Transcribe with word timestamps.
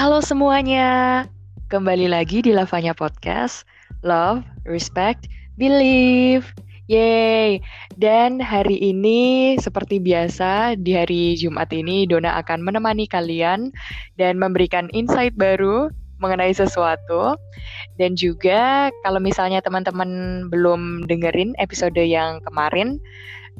Halo 0.00 0.24
semuanya, 0.24 1.28
kembali 1.68 2.08
lagi 2.08 2.40
di 2.40 2.56
Lavanya 2.56 2.96
Podcast, 2.96 3.68
Love, 4.00 4.40
Respect, 4.64 5.28
Believe. 5.60 6.48
Yeay, 6.88 7.60
dan 8.00 8.40
hari 8.40 8.80
ini 8.80 9.60
seperti 9.60 10.00
biasa 10.00 10.80
di 10.80 10.96
hari 10.96 11.36
Jumat 11.36 11.68
ini 11.76 12.08
Dona 12.08 12.40
akan 12.40 12.64
menemani 12.64 13.04
kalian 13.12 13.76
dan 14.16 14.40
memberikan 14.40 14.88
insight 14.96 15.36
baru 15.36 15.92
mengenai 16.16 16.56
sesuatu. 16.56 17.36
Dan 18.00 18.16
juga 18.16 18.88
kalau 19.04 19.20
misalnya 19.20 19.60
teman-teman 19.60 20.48
belum 20.48 21.12
dengerin 21.12 21.52
episode 21.60 22.00
yang 22.00 22.40
kemarin, 22.48 22.96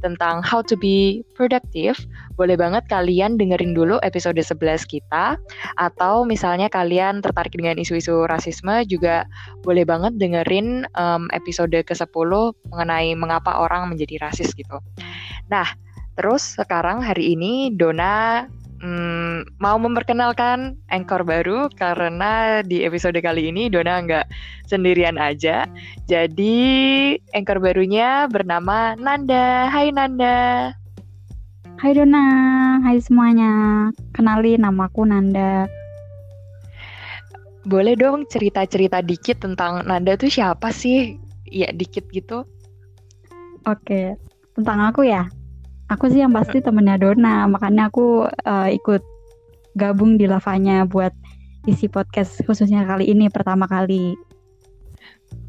tentang 0.01 0.45
how 0.45 0.61
to 0.65 0.77
be 0.77 1.25
productive, 1.37 1.97
boleh 2.37 2.57
banget 2.57 2.85
kalian 2.89 3.37
dengerin 3.37 3.73
dulu 3.73 4.01
episode 4.05 4.37
11 4.37 4.85
kita. 4.89 5.37
Atau 5.81 6.29
misalnya 6.29 6.69
kalian 6.69 7.25
tertarik 7.25 7.55
dengan 7.55 7.77
isu-isu 7.81 8.27
rasisme, 8.29 8.85
juga 8.89 9.25
boleh 9.65 9.85
banget 9.85 10.17
dengerin 10.17 10.85
um, 10.97 11.29
episode 11.33 11.73
ke-10 11.73 12.31
mengenai 12.73 13.15
mengapa 13.17 13.61
orang 13.61 13.89
menjadi 13.89 14.29
rasis 14.29 14.53
gitu. 14.57 14.81
Nah, 15.49 15.69
terus 16.19 16.59
sekarang 16.59 17.01
hari 17.01 17.37
ini 17.39 17.73
Dona 17.73 18.45
hmm, 18.81 19.61
mau 19.61 19.77
memperkenalkan 19.77 20.81
anchor 20.89 21.23
baru 21.23 21.69
karena 21.73 22.65
di 22.65 22.83
episode 22.83 23.17
kali 23.21 23.53
ini 23.53 23.69
Dona 23.69 24.01
nggak 24.01 24.27
sendirian 24.67 25.21
aja. 25.21 25.69
Jadi 26.09 27.15
anchor 27.37 27.61
barunya 27.61 28.27
bernama 28.27 28.97
Nanda. 28.97 29.69
Hai 29.69 29.93
Nanda. 29.93 30.73
Hai 31.81 31.97
Dona, 31.97 32.25
hai 32.85 33.01
semuanya. 33.01 33.53
Kenalin 34.13 34.61
namaku 34.65 35.09
Nanda. 35.09 35.65
Boleh 37.65 37.97
dong 37.97 38.25
cerita-cerita 38.29 39.05
dikit 39.05 39.45
tentang 39.45 39.85
Nanda 39.85 40.17
tuh 40.17 40.33
siapa 40.33 40.73
sih? 40.73 41.17
Ya 41.49 41.73
dikit 41.73 42.09
gitu. 42.13 42.45
Oke, 43.69 44.17
tentang 44.57 44.89
aku 44.89 45.05
ya. 45.05 45.29
Aku 45.91 46.07
sih 46.07 46.23
yang 46.23 46.31
pasti 46.31 46.63
temennya 46.63 47.03
Dona, 47.03 47.51
makanya 47.51 47.91
aku 47.91 48.31
uh, 48.47 48.69
ikut 48.71 49.03
gabung 49.75 50.15
di 50.15 50.31
lavanya 50.31 50.87
buat 50.87 51.11
isi 51.67 51.91
podcast 51.91 52.41
khususnya 52.47 52.87
kali 52.87 53.11
ini 53.11 53.27
pertama 53.27 53.67
kali. 53.67 54.15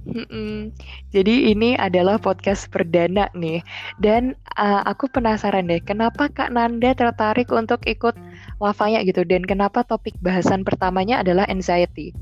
Mm-mm. 0.02 0.74
Jadi 1.14 1.54
ini 1.54 1.78
adalah 1.78 2.18
podcast 2.18 2.66
perdana 2.74 3.30
nih, 3.38 3.62
dan 4.02 4.34
uh, 4.58 4.82
aku 4.90 5.06
penasaran 5.14 5.70
deh, 5.70 5.78
kenapa 5.78 6.26
Kak 6.26 6.50
Nanda 6.50 6.98
tertarik 6.98 7.54
untuk 7.54 7.86
ikut 7.86 8.18
lavanya 8.58 9.06
gitu, 9.06 9.22
dan 9.22 9.46
kenapa 9.46 9.86
topik 9.86 10.18
bahasan 10.26 10.66
pertamanya 10.66 11.22
adalah 11.22 11.46
anxiety? 11.54 12.18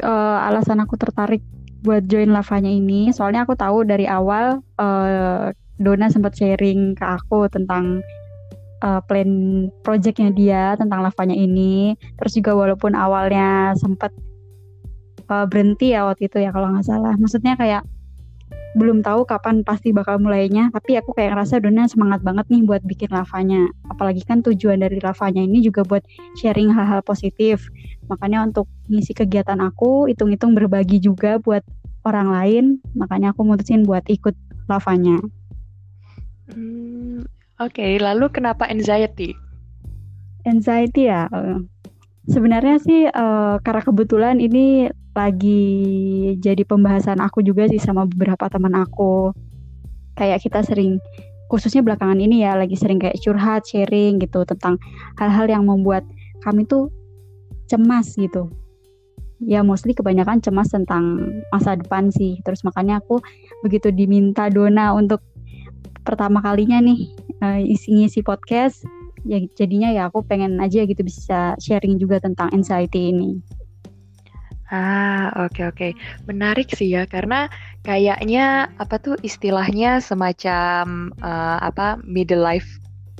Uh, 0.00 0.40
alasan 0.48 0.80
aku 0.80 0.96
tertarik 0.96 1.44
buat 1.84 2.08
join 2.08 2.32
lavanya 2.32 2.72
ini. 2.72 3.12
Soalnya 3.12 3.44
aku 3.44 3.54
tahu 3.54 3.84
dari 3.84 4.08
awal 4.08 4.64
uh, 4.80 5.52
Dona 5.76 6.08
sempat 6.08 6.32
sharing 6.34 6.96
ke 6.96 7.04
aku 7.04 7.46
tentang 7.52 8.00
uh, 8.80 9.04
plan 9.04 9.28
projectnya 9.84 10.32
dia 10.32 10.62
tentang 10.80 11.04
lavanya 11.04 11.36
ini. 11.36 11.94
Terus 12.16 12.40
juga 12.40 12.56
walaupun 12.56 12.96
awalnya 12.96 13.76
sempat 13.76 14.10
uh, 15.28 15.44
berhenti 15.44 15.92
ya 15.92 16.08
waktu 16.08 16.32
itu 16.32 16.40
ya 16.40 16.50
kalau 16.50 16.72
nggak 16.72 16.88
salah. 16.88 17.12
Maksudnya 17.20 17.54
kayak 17.60 17.84
belum 18.74 19.06
tahu 19.06 19.22
kapan 19.22 19.62
pasti 19.62 19.94
bakal 19.94 20.18
mulainya 20.18 20.66
tapi 20.74 20.98
aku 20.98 21.14
kayak 21.14 21.30
ngerasa 21.30 21.62
Dona 21.62 21.86
semangat 21.86 22.26
banget 22.26 22.50
nih 22.50 22.62
buat 22.66 22.82
bikin 22.82 23.10
lavanya. 23.12 23.70
Apalagi 23.92 24.24
kan 24.26 24.42
tujuan 24.42 24.82
dari 24.82 24.98
lavanya 24.98 25.42
ini 25.44 25.62
juga 25.62 25.86
buat 25.86 26.02
sharing 26.42 26.74
hal-hal 26.74 27.04
positif. 27.06 27.70
Makanya 28.10 28.46
untuk 28.46 28.66
ngisi 28.90 29.14
kegiatan 29.14 29.62
aku 29.62 30.10
hitung-hitung 30.10 30.58
berbagi 30.58 30.98
juga 30.98 31.38
buat 31.38 31.62
orang 32.04 32.28
lain 32.30 32.64
makanya 32.94 33.32
aku 33.32 33.42
mutusin 33.44 33.84
buat 33.84 34.04
ikut 34.06 34.36
lavanya 34.68 35.18
hmm, 36.52 37.24
oke 37.60 37.74
okay. 37.74 37.96
lalu 38.00 38.30
kenapa 38.30 38.68
anxiety 38.68 39.34
anxiety 40.44 41.08
ya 41.08 41.28
sebenarnya 42.28 42.76
sih 42.80 43.08
uh, 43.08 43.60
karena 43.60 43.82
kebetulan 43.84 44.36
ini 44.40 44.88
lagi 45.14 45.62
jadi 46.42 46.66
pembahasan 46.66 47.22
aku 47.22 47.40
juga 47.44 47.70
sih 47.70 47.78
sama 47.78 48.04
beberapa 48.08 48.50
teman 48.50 48.74
aku. 48.74 49.30
Kayak 50.18 50.42
kita 50.42 50.60
sering 50.66 50.98
khususnya 51.50 51.86
belakangan 51.86 52.18
ini 52.18 52.42
ya 52.42 52.58
lagi 52.58 52.74
sering 52.74 52.98
kayak 52.98 53.18
curhat, 53.22 53.66
sharing 53.66 54.18
gitu 54.18 54.42
tentang 54.42 54.78
hal-hal 55.18 55.46
yang 55.46 55.64
membuat 55.66 56.02
kami 56.42 56.66
tuh 56.66 56.90
cemas 57.70 58.14
gitu. 58.18 58.50
Ya 59.42 59.66
mostly 59.66 59.96
kebanyakan 59.96 60.38
cemas 60.38 60.70
tentang 60.70 61.18
masa 61.50 61.74
depan 61.74 62.10
sih. 62.14 62.38
Terus 62.46 62.62
makanya 62.62 63.02
aku 63.02 63.18
begitu 63.66 63.90
diminta 63.90 64.46
Dona 64.52 64.94
untuk 64.94 65.20
pertama 66.04 66.44
kalinya 66.44 66.78
nih 66.84 67.10
uh, 67.40 67.60
isi-ngisi 67.64 68.20
podcast 68.20 68.84
ya 69.24 69.40
jadinya 69.56 69.88
ya 69.88 70.12
aku 70.12 70.20
pengen 70.20 70.60
aja 70.60 70.84
gitu 70.84 71.00
bisa 71.00 71.56
sharing 71.56 71.96
juga 71.96 72.20
tentang 72.20 72.52
anxiety 72.52 73.08
ini. 73.10 73.40
Ah, 74.72 75.28
oke 75.44 75.60
okay, 75.60 75.64
oke. 75.68 75.76
Okay. 75.76 75.90
Menarik 76.24 76.72
sih 76.72 76.92
ya 76.92 77.04
karena 77.04 77.48
kayaknya 77.84 78.72
apa 78.80 78.96
tuh 78.96 79.16
istilahnya 79.20 80.00
semacam 80.00 81.12
uh, 81.20 81.58
apa 81.60 82.00
middle 82.04 82.40
life 82.40 82.68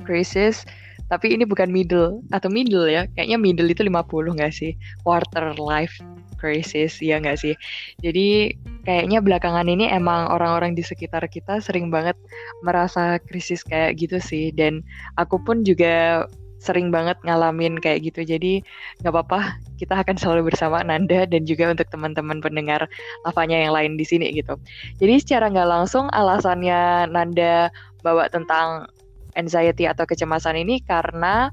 crisis 0.05 0.65
tapi 1.05 1.37
ini 1.37 1.45
bukan 1.45 1.69
middle 1.69 2.21
atau 2.33 2.49
middle 2.49 2.89
ya. 2.89 3.05
Kayaknya 3.13 3.37
middle 3.37 3.69
itu 3.69 3.81
50 3.85 4.37
nggak 4.37 4.53
sih? 4.53 4.73
Quarter 5.05 5.57
life 5.61 5.95
crisis 6.41 6.97
ya 7.01 7.21
nggak 7.21 7.37
sih? 7.37 7.53
Jadi 8.01 8.53
kayaknya 8.85 9.21
belakangan 9.21 9.69
ini 9.69 9.89
emang 9.89 10.29
orang-orang 10.29 10.73
di 10.73 10.81
sekitar 10.85 11.25
kita 11.29 11.61
sering 11.61 11.89
banget 11.93 12.17
merasa 12.65 13.17
krisis 13.21 13.61
kayak 13.65 13.97
gitu 14.01 14.17
sih 14.21 14.53
dan 14.53 14.81
aku 15.17 15.41
pun 15.41 15.65
juga 15.65 16.25
sering 16.65 16.89
banget 16.89 17.21
ngalamin 17.21 17.77
kayak 17.77 18.09
gitu. 18.09 18.25
Jadi 18.25 18.65
nggak 19.05 19.13
apa-apa, 19.13 19.61
kita 19.77 20.01
akan 20.01 20.17
selalu 20.17 20.49
bersama 20.49 20.81
Nanda 20.81 21.29
dan 21.29 21.45
juga 21.45 21.69
untuk 21.69 21.85
teman-teman 21.93 22.41
pendengar 22.41 22.89
lavanya 23.21 23.61
yang 23.69 23.73
lain 23.77 23.93
di 24.01 24.05
sini 24.07 24.33
gitu. 24.33 24.57
Jadi 24.97 25.21
secara 25.21 25.53
nggak 25.53 25.69
langsung 25.69 26.09
alasannya 26.09 27.13
Nanda 27.13 27.69
bawa 28.01 28.25
tentang 28.33 28.89
anxiety 29.35 29.85
atau 29.85 30.07
kecemasan 30.07 30.57
ini 30.59 30.81
karena 30.81 31.51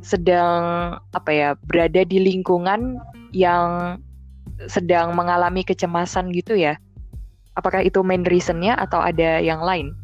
sedang 0.00 0.96
apa 1.10 1.30
ya 1.32 1.48
berada 1.66 2.04
di 2.06 2.22
lingkungan 2.22 3.00
yang 3.34 3.98
sedang 4.70 5.12
mengalami 5.12 5.66
kecemasan 5.66 6.32
gitu 6.32 6.56
ya. 6.56 6.80
Apakah 7.56 7.84
itu 7.84 8.04
main 8.04 8.24
reasonnya 8.24 8.76
atau 8.76 9.00
ada 9.00 9.40
yang 9.40 9.64
lain? 9.64 9.96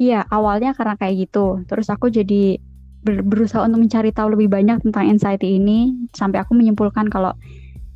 Iya, 0.00 0.26
awalnya 0.32 0.74
karena 0.74 0.98
kayak 0.98 1.28
gitu. 1.28 1.62
Terus 1.68 1.86
aku 1.92 2.08
jadi 2.10 2.58
ber 3.02 3.22
berusaha 3.22 3.66
untuk 3.66 3.86
mencari 3.86 4.10
tahu 4.14 4.38
lebih 4.38 4.48
banyak 4.50 4.82
tentang 4.82 5.10
anxiety 5.10 5.58
ini 5.58 6.08
sampai 6.14 6.38
aku 6.42 6.54
menyimpulkan 6.54 7.10
kalau 7.10 7.34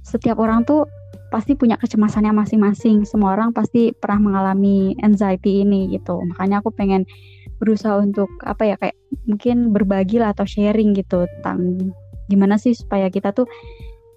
setiap 0.03 0.38
orang 0.43 0.66
tuh 0.66 0.87
pasti 1.36 1.52
punya 1.52 1.76
kecemasannya 1.76 2.32
masing-masing. 2.32 3.04
Semua 3.04 3.36
orang 3.36 3.52
pasti 3.52 3.92
pernah 3.92 4.32
mengalami 4.32 4.97
anxiety 5.04 5.60
ini 5.60 5.92
gitu. 5.92 6.16
Makanya 6.32 6.64
aku 6.64 6.72
pengen 6.72 7.04
berusaha 7.60 8.00
untuk 8.00 8.32
apa 8.41 8.72
ya 8.72 8.76
kayak 8.80 8.97
mungkin 9.28 9.76
berbagi 9.76 10.16
lah 10.16 10.32
atau 10.32 10.48
sharing 10.48 10.96
gitu 10.96 11.28
tentang 11.28 11.92
gimana 12.32 12.56
sih 12.56 12.72
supaya 12.72 13.12
kita 13.12 13.36
tuh 13.36 13.44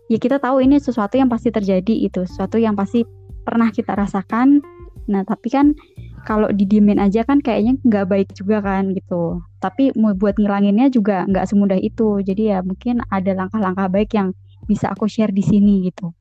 ya 0.08 0.16
kita 0.16 0.40
tahu 0.40 0.64
ini 0.64 0.80
sesuatu 0.80 1.20
yang 1.20 1.28
pasti 1.28 1.52
terjadi 1.52 2.08
itu, 2.08 2.24
sesuatu 2.24 2.56
yang 2.56 2.80
pasti 2.80 3.04
pernah 3.44 3.68
kita 3.68 4.00
rasakan. 4.00 4.64
Nah, 5.12 5.28
tapi 5.28 5.52
kan 5.52 5.76
kalau 6.24 6.48
didiemin 6.56 7.04
aja 7.04 7.28
kan 7.28 7.44
kayaknya 7.44 7.76
nggak 7.84 8.06
baik 8.08 8.30
juga 8.32 8.64
kan 8.64 8.96
gitu. 8.96 9.44
Tapi 9.60 9.92
mau 10.00 10.16
buat 10.16 10.40
ngilanginnya 10.40 10.88
juga 10.88 11.28
nggak 11.28 11.52
semudah 11.52 11.80
itu. 11.84 12.24
Jadi 12.24 12.56
ya 12.56 12.64
mungkin 12.64 13.04
ada 13.12 13.36
langkah-langkah 13.36 13.92
baik 13.92 14.16
yang 14.16 14.32
bisa 14.70 14.88
aku 14.88 15.12
share 15.12 15.36
di 15.36 15.44
sini 15.44 15.92
gitu. 15.92 16.16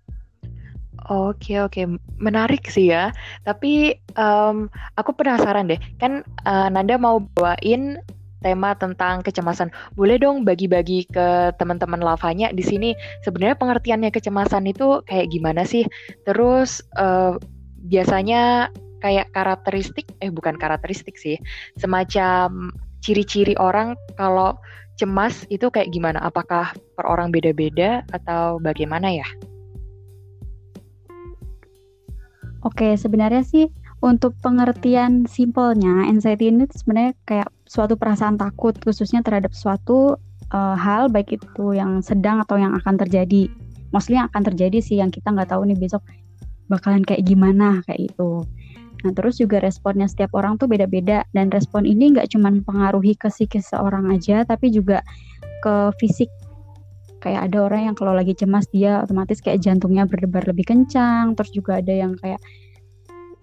Oke 1.06 1.62
oke 1.62 1.86
menarik 2.18 2.66
sih 2.66 2.90
ya. 2.90 3.14
Tapi 3.46 3.94
um, 4.18 4.66
aku 4.98 5.14
penasaran 5.14 5.70
deh. 5.70 5.80
Kan 6.02 6.26
uh, 6.44 6.68
Nanda 6.68 6.98
mau 6.98 7.22
bawain 7.38 8.02
tema 8.42 8.74
tentang 8.78 9.22
kecemasan. 9.22 9.70
Boleh 9.98 10.18
dong 10.18 10.46
bagi-bagi 10.46 11.06
ke 11.10 11.54
teman-teman 11.58 12.02
lavanya 12.02 12.50
di 12.50 12.62
sini. 12.62 12.90
Sebenarnya 13.22 13.58
pengertiannya 13.58 14.10
kecemasan 14.14 14.70
itu 14.70 15.02
kayak 15.06 15.30
gimana 15.30 15.66
sih? 15.66 15.86
Terus 16.26 16.82
uh, 16.98 17.38
biasanya 17.86 18.74
kayak 18.98 19.30
karakteristik 19.30 20.10
eh 20.18 20.30
bukan 20.30 20.58
karakteristik 20.58 21.14
sih 21.14 21.38
semacam 21.78 22.74
ciri-ciri 22.98 23.54
orang 23.54 23.94
kalau 24.18 24.58
cemas 24.98 25.46
itu 25.54 25.70
kayak 25.70 25.94
gimana 25.94 26.18
apakah 26.18 26.74
per 26.98 27.06
orang 27.06 27.30
beda-beda 27.30 28.02
atau 28.10 28.58
bagaimana 28.58 29.14
ya 29.14 29.28
Oke 32.66 32.98
sebenarnya 32.98 33.46
sih 33.46 33.70
untuk 33.98 34.34
pengertian 34.38 35.26
simpelnya, 35.26 36.06
anxiety 36.06 36.50
ini 36.50 36.66
sebenarnya 36.70 37.14
kayak 37.26 37.50
suatu 37.66 37.98
perasaan 37.98 38.38
takut 38.38 38.74
khususnya 38.78 39.26
terhadap 39.26 39.50
suatu 39.54 40.14
uh, 40.54 40.76
hal 40.78 41.10
baik 41.10 41.38
itu 41.38 41.74
yang 41.74 41.98
sedang 41.98 42.38
atau 42.42 42.58
yang 42.58 42.74
akan 42.78 42.94
terjadi. 42.94 43.50
Mostly 43.90 44.20
yang 44.20 44.30
akan 44.30 44.42
terjadi 44.54 44.78
sih 44.78 45.02
yang 45.02 45.10
kita 45.10 45.34
nggak 45.34 45.50
tahu 45.50 45.66
nih 45.66 45.78
besok 45.78 46.06
bakalan 46.70 47.02
kayak 47.02 47.26
gimana 47.26 47.82
kayak 47.90 48.12
itu. 48.12 48.46
Nah 49.02 49.10
terus 49.14 49.38
juga 49.38 49.62
responnya 49.62 50.06
setiap 50.10 50.34
orang 50.34 50.58
tuh 50.58 50.66
beda-beda 50.66 51.26
dan 51.30 51.50
respon 51.50 51.86
ini 51.86 52.14
nggak 52.14 52.34
cuma 52.34 52.50
mempengaruhi 52.50 53.14
ke 53.14 53.30
psikis 53.30 53.70
seorang 53.70 54.10
aja 54.10 54.42
tapi 54.46 54.70
juga 54.70 55.02
ke 55.62 55.94
fisik. 55.98 56.30
Kayak 57.18 57.50
ada 57.50 57.58
orang 57.66 57.80
yang 57.92 57.96
kalau 57.98 58.14
lagi 58.14 58.34
cemas 58.34 58.70
dia 58.70 59.02
otomatis 59.02 59.42
kayak 59.42 59.58
jantungnya 59.62 60.06
berdebar 60.06 60.46
lebih 60.46 60.68
kencang. 60.70 61.34
Terus 61.34 61.50
juga 61.50 61.82
ada 61.82 61.90
yang 61.90 62.14
kayak 62.18 62.38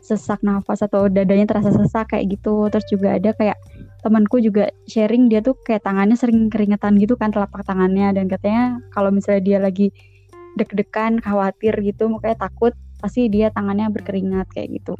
sesak 0.05 0.45
nafas 0.45 0.85
atau 0.85 1.09
dadanya 1.09 1.49
terasa 1.49 1.73
sesak 1.73 2.15
kayak 2.15 2.39
gitu. 2.39 2.69
Terus 2.71 2.85
juga 2.87 3.17
ada 3.17 3.33
kayak 3.35 3.57
temanku 4.05 4.37
juga 4.37 4.69
sharing 4.85 5.27
dia 5.33 5.41
tuh 5.41 5.57
kayak 5.65 5.81
tangannya 5.81 6.13
sering 6.13 6.47
keringetan 6.53 7.01
gitu 7.01 7.17
kan 7.17 7.33
telapak 7.33 7.65
tangannya 7.65 8.13
dan 8.13 8.29
katanya 8.29 8.77
kalau 8.93 9.09
misalnya 9.09 9.41
dia 9.41 9.57
lagi 9.57 9.89
deg-degan 10.55 11.19
khawatir 11.19 11.73
gitu 11.81 12.05
makanya 12.07 12.47
takut 12.47 12.77
pasti 13.01 13.27
dia 13.27 13.49
tangannya 13.49 13.89
berkeringat 13.89 14.45
kayak 14.53 14.77
gitu. 14.77 14.93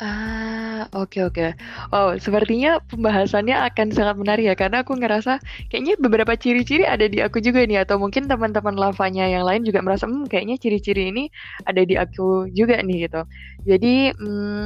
Ah, 0.00 0.88
oke 0.96 1.20
okay, 1.20 1.22
oke. 1.28 1.34
Okay. 1.36 1.50
Wow, 1.92 2.16
sepertinya 2.16 2.80
pembahasannya 2.88 3.54
akan 3.70 3.92
sangat 3.92 4.16
menarik 4.18 4.44
ya 4.48 4.56
karena 4.56 4.80
aku 4.82 4.96
ngerasa 4.96 5.36
kayaknya 5.68 6.00
beberapa 6.00 6.32
ciri-ciri 6.34 6.88
ada 6.88 7.06
di 7.06 7.20
aku 7.20 7.38
juga 7.44 7.62
nih 7.62 7.84
atau 7.84 8.00
mungkin 8.00 8.24
teman-teman 8.26 8.74
lavanya 8.74 9.28
yang 9.28 9.44
lain 9.44 9.62
juga 9.68 9.84
merasa 9.84 10.08
hmm 10.08 10.26
kayaknya 10.32 10.56
ciri-ciri 10.58 11.12
ini 11.12 11.28
ada 11.68 11.84
di 11.84 11.94
aku 12.00 12.48
juga 12.56 12.80
nih 12.82 13.06
gitu. 13.06 13.22
Jadi 13.68 13.94
hmm, 14.16 14.64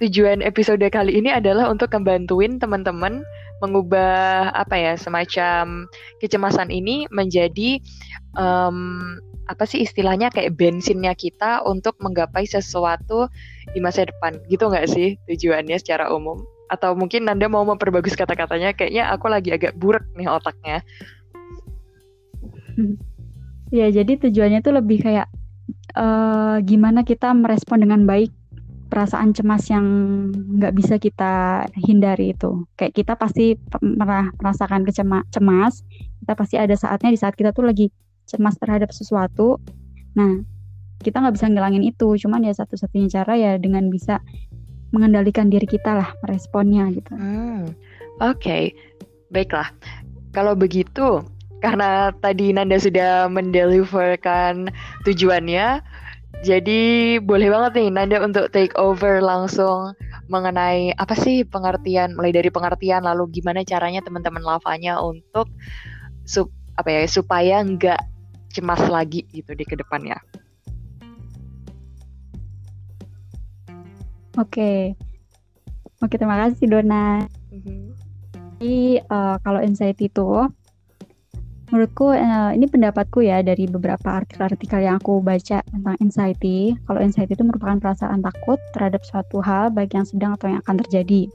tujuan 0.00 0.40
episode 0.40 0.82
kali 0.88 1.20
ini 1.20 1.28
adalah 1.28 1.68
untuk 1.68 1.92
membantuin 1.92 2.56
teman-teman 2.56 3.20
mengubah 3.60 4.48
apa 4.56 4.74
ya 4.80 4.92
semacam 4.96 5.84
kecemasan 6.18 6.72
ini 6.72 7.04
menjadi 7.12 7.78
um, 8.38 9.18
apa 9.50 9.66
sih 9.66 9.82
istilahnya 9.82 10.30
kayak 10.30 10.54
bensinnya 10.54 11.10
kita 11.18 11.66
untuk 11.66 11.98
menggapai 11.98 12.46
sesuatu 12.46 13.26
di 13.74 13.82
masa 13.82 14.06
depan. 14.06 14.38
Gitu 14.46 14.62
nggak 14.62 14.86
sih 14.86 15.18
tujuannya 15.26 15.76
secara 15.80 16.12
umum? 16.14 16.38
Atau 16.70 16.94
mungkin 16.94 17.26
Nanda 17.26 17.50
mau 17.50 17.66
memperbagus 17.66 18.14
kata-katanya 18.14 18.76
kayaknya 18.78 19.10
aku 19.10 19.26
lagi 19.26 19.50
agak 19.50 19.74
buruk 19.74 20.04
nih 20.14 20.28
otaknya. 20.30 20.80
Ya 23.70 23.86
jadi 23.86 24.18
tujuannya 24.18 24.66
tuh 24.66 24.82
lebih 24.82 24.98
kayak 24.98 25.30
uh, 25.94 26.58
gimana 26.66 27.06
kita 27.06 27.30
merespon 27.30 27.86
dengan 27.86 28.02
baik 28.02 28.34
perasaan 28.90 29.30
cemas 29.30 29.70
yang 29.70 29.86
nggak 30.58 30.74
bisa 30.74 30.98
kita 30.98 31.64
hindari 31.78 32.34
itu. 32.34 32.66
Kayak 32.74 32.92
kita 32.98 33.12
pasti 33.14 33.54
merasakan 33.78 34.82
kecema 34.82 35.22
cemas, 35.30 35.86
kita 36.26 36.34
pasti 36.34 36.58
ada 36.58 36.74
saatnya 36.74 37.14
di 37.14 37.18
saat 37.22 37.38
kita 37.38 37.54
tuh 37.54 37.62
lagi 37.62 37.94
cemas 38.30 38.54
terhadap 38.54 38.94
sesuatu. 38.94 39.58
Nah, 40.14 40.46
kita 41.02 41.18
nggak 41.18 41.34
bisa 41.34 41.50
ngilangin 41.50 41.82
itu, 41.82 42.14
cuman 42.14 42.46
ya 42.46 42.54
satu-satunya 42.54 43.08
cara 43.10 43.34
ya 43.34 43.52
dengan 43.58 43.90
bisa 43.90 44.22
mengendalikan 44.94 45.50
diri 45.50 45.66
kita 45.66 45.98
lah 45.98 46.08
meresponnya 46.22 46.86
gitu. 46.94 47.12
Hmm, 47.14 47.74
Oke, 48.22 48.38
okay. 48.38 48.62
baiklah. 49.34 49.70
Kalau 50.30 50.54
begitu, 50.54 51.26
karena 51.58 52.14
tadi 52.22 52.54
Nanda 52.54 52.78
sudah 52.78 53.26
mendeliverkan 53.26 54.70
tujuannya, 55.02 55.82
jadi 56.40 56.80
boleh 57.20 57.48
banget 57.52 57.72
nih 57.76 57.88
Nanda 57.92 58.18
untuk 58.24 58.48
take 58.54 58.72
over 58.78 59.20
langsung 59.20 59.92
mengenai 60.30 60.94
apa 60.94 61.12
sih 61.18 61.42
pengertian 61.42 62.14
mulai 62.14 62.30
dari 62.30 62.48
pengertian 62.48 63.02
lalu 63.02 63.28
gimana 63.42 63.66
caranya 63.66 64.00
teman-teman 64.00 64.40
lavanya 64.40 65.02
untuk 65.02 65.50
sup, 66.22 66.48
apa 66.78 66.88
ya 66.88 67.02
supaya 67.10 67.60
nggak 67.66 68.00
cemas 68.50 68.82
lagi 68.90 69.24
gitu 69.30 69.54
di 69.54 69.64
ke 69.64 69.78
depannya. 69.78 70.18
Oke, 74.38 74.94
oke 76.02 76.14
terima 76.14 76.38
kasih 76.46 76.66
Dona. 76.70 77.26
Mm 77.50 77.60
-hmm. 77.60 77.80
Jadi 78.60 79.00
uh, 79.08 79.36
kalau 79.42 79.60
anxiety 79.64 80.06
itu 80.12 80.46
Menurutku 81.70 82.10
uh, 82.10 82.50
ini 82.50 82.66
pendapatku 82.66 83.22
ya 83.22 83.46
dari 83.46 83.70
beberapa 83.70 84.18
artikel-artikel 84.18 84.82
yang 84.82 84.98
aku 84.98 85.22
baca 85.22 85.62
tentang 85.62 85.94
anxiety. 86.02 86.74
Kalau 86.82 86.98
anxiety 86.98 87.38
itu 87.38 87.46
merupakan 87.46 87.78
perasaan 87.78 88.26
takut 88.26 88.58
terhadap 88.74 89.06
suatu 89.06 89.38
hal 89.38 89.70
baik 89.70 89.94
yang 89.94 90.02
sedang 90.02 90.34
atau 90.34 90.50
yang 90.50 90.58
akan 90.66 90.82
terjadi. 90.82 91.30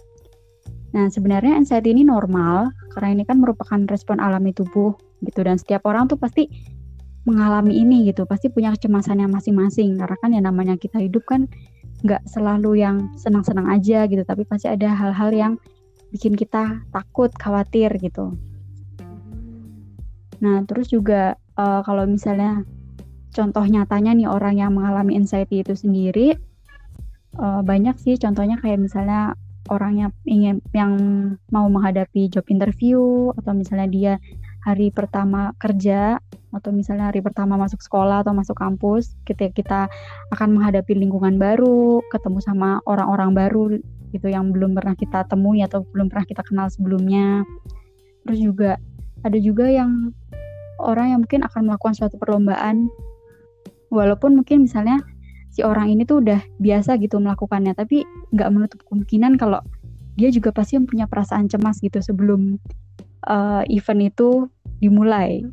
Nah, 0.91 1.07
sebenarnya 1.07 1.56
anxiety 1.56 1.95
ini 1.95 2.03
normal 2.03 2.68
karena 2.91 3.15
ini 3.15 3.23
kan 3.23 3.39
merupakan 3.39 3.79
respon 3.88 4.19
alami 4.19 4.51
tubuh 4.51 4.91
gitu 5.23 5.39
dan 5.39 5.56
setiap 5.56 5.88
orang 5.88 6.11
tuh 6.11 6.19
pasti 6.19 6.51
mengalami 7.25 7.81
ini 7.81 8.06
gitu, 8.10 8.24
pasti 8.30 8.54
punya 8.54 8.74
kecemasannya 8.77 9.25
masing-masing 9.25 9.98
karena 9.98 10.18
kan 10.22 10.30
ya 10.31 10.42
namanya 10.42 10.77
kita 10.77 11.01
hidup 11.01 11.25
kan 11.25 11.50
nggak 12.06 12.22
selalu 12.30 12.81
yang 12.86 13.10
senang-senang 13.18 13.66
aja 13.69 14.06
gitu, 14.06 14.22
tapi 14.22 14.45
pasti 14.45 14.69
ada 14.69 14.94
hal-hal 14.94 15.33
yang 15.33 15.54
bikin 16.13 16.38
kita 16.38 16.86
takut, 16.94 17.33
khawatir 17.33 17.89
gitu. 17.98 18.38
Nah, 20.39 20.62
terus 20.69 20.94
juga 20.94 21.33
uh, 21.57 21.81
kalau 21.81 22.06
misalnya 22.06 22.62
contoh 23.36 23.66
nyatanya 23.68 24.16
nih 24.16 24.30
orang 24.31 24.56
yang 24.56 24.71
mengalami 24.71 25.19
anxiety 25.19 25.60
itu 25.60 25.75
sendiri 25.75 26.39
uh, 27.36 27.60
banyak 27.60 28.00
sih 28.00 28.16
contohnya 28.16 28.56
kayak 28.63 28.80
misalnya 28.80 29.36
orang 29.68 30.13
ingin 30.24 30.63
yang 30.71 30.94
mau 31.51 31.68
menghadapi 31.68 32.31
job 32.31 32.48
interview 32.48 33.33
atau 33.36 33.51
misalnya 33.51 33.88
dia 33.92 34.13
hari 34.65 34.89
pertama 34.89 35.53
kerja 35.62 36.17
atau 36.50 36.73
misalnya 36.73 37.13
hari 37.13 37.21
pertama 37.21 37.53
masuk 37.53 37.85
sekolah 37.85 38.25
atau 38.25 38.33
masuk 38.33 38.57
kampus 38.57 39.13
ketika 39.21 39.51
kita 39.53 39.79
akan 40.33 40.57
menghadapi 40.57 40.97
lingkungan 40.97 41.38
baru 41.38 42.01
ketemu 42.09 42.41
sama 42.41 42.81
orang-orang 42.89 43.38
baru 43.38 43.63
gitu 44.09 44.25
yang 44.25 44.50
belum 44.50 44.73
pernah 44.73 44.97
kita 44.97 45.29
temui 45.29 45.62
atau 45.62 45.85
belum 45.94 46.09
pernah 46.09 46.25
kita 46.25 46.41
kenal 46.41 46.67
sebelumnya. 46.73 47.45
Terus 48.25 48.39
juga 48.41 48.81
ada 49.21 49.38
juga 49.38 49.69
yang 49.69 50.09
orang 50.81 51.13
yang 51.13 51.19
mungkin 51.21 51.45
akan 51.45 51.61
melakukan 51.69 51.94
suatu 51.94 52.18
perlombaan 52.18 52.89
walaupun 53.94 54.33
mungkin 54.33 54.65
misalnya 54.65 54.97
si 55.53 55.61
orang 55.61 55.94
ini 55.94 56.09
tuh 56.09 56.25
udah 56.25 56.41
biasa 56.59 56.97
gitu 57.00 57.21
melakukannya 57.21 57.77
tapi 57.77 58.03
nggak 58.33 58.50
menutup 58.51 58.79
kemungkinan 58.89 59.38
kalau 59.38 59.61
dia 60.15 60.31
juga 60.31 60.51
pasti 60.51 60.79
punya 60.83 61.07
perasaan 61.07 61.47
cemas 61.47 61.80
gitu 61.80 61.99
sebelum 61.99 62.59
uh, 63.28 63.63
event 63.71 64.01
itu 64.11 64.47
dimulai. 64.79 65.44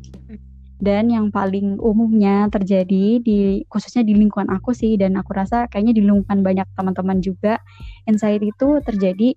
Dan 0.83 1.07
yang 1.07 1.31
paling 1.31 1.79
umumnya 1.79 2.51
terjadi 2.51 3.23
di 3.23 3.63
khususnya 3.71 4.03
di 4.03 4.19
lingkungan 4.19 4.51
aku 4.51 4.75
sih 4.75 4.99
dan 4.99 5.15
aku 5.15 5.31
rasa 5.31 5.71
kayaknya 5.71 5.95
di 5.95 6.03
lingkungan 6.03 6.43
banyak 6.43 6.67
teman-teman 6.75 7.23
juga 7.23 7.55
anxiety 8.03 8.51
itu 8.51 8.83
terjadi 8.83 9.31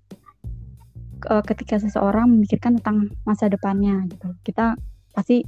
uh, 1.31 1.39
ketika 1.47 1.79
seseorang 1.79 2.27
memikirkan 2.35 2.83
tentang 2.83 3.15
masa 3.23 3.47
depannya 3.47 4.03
gitu. 4.11 4.35
Kita 4.43 4.75
pasti 5.15 5.47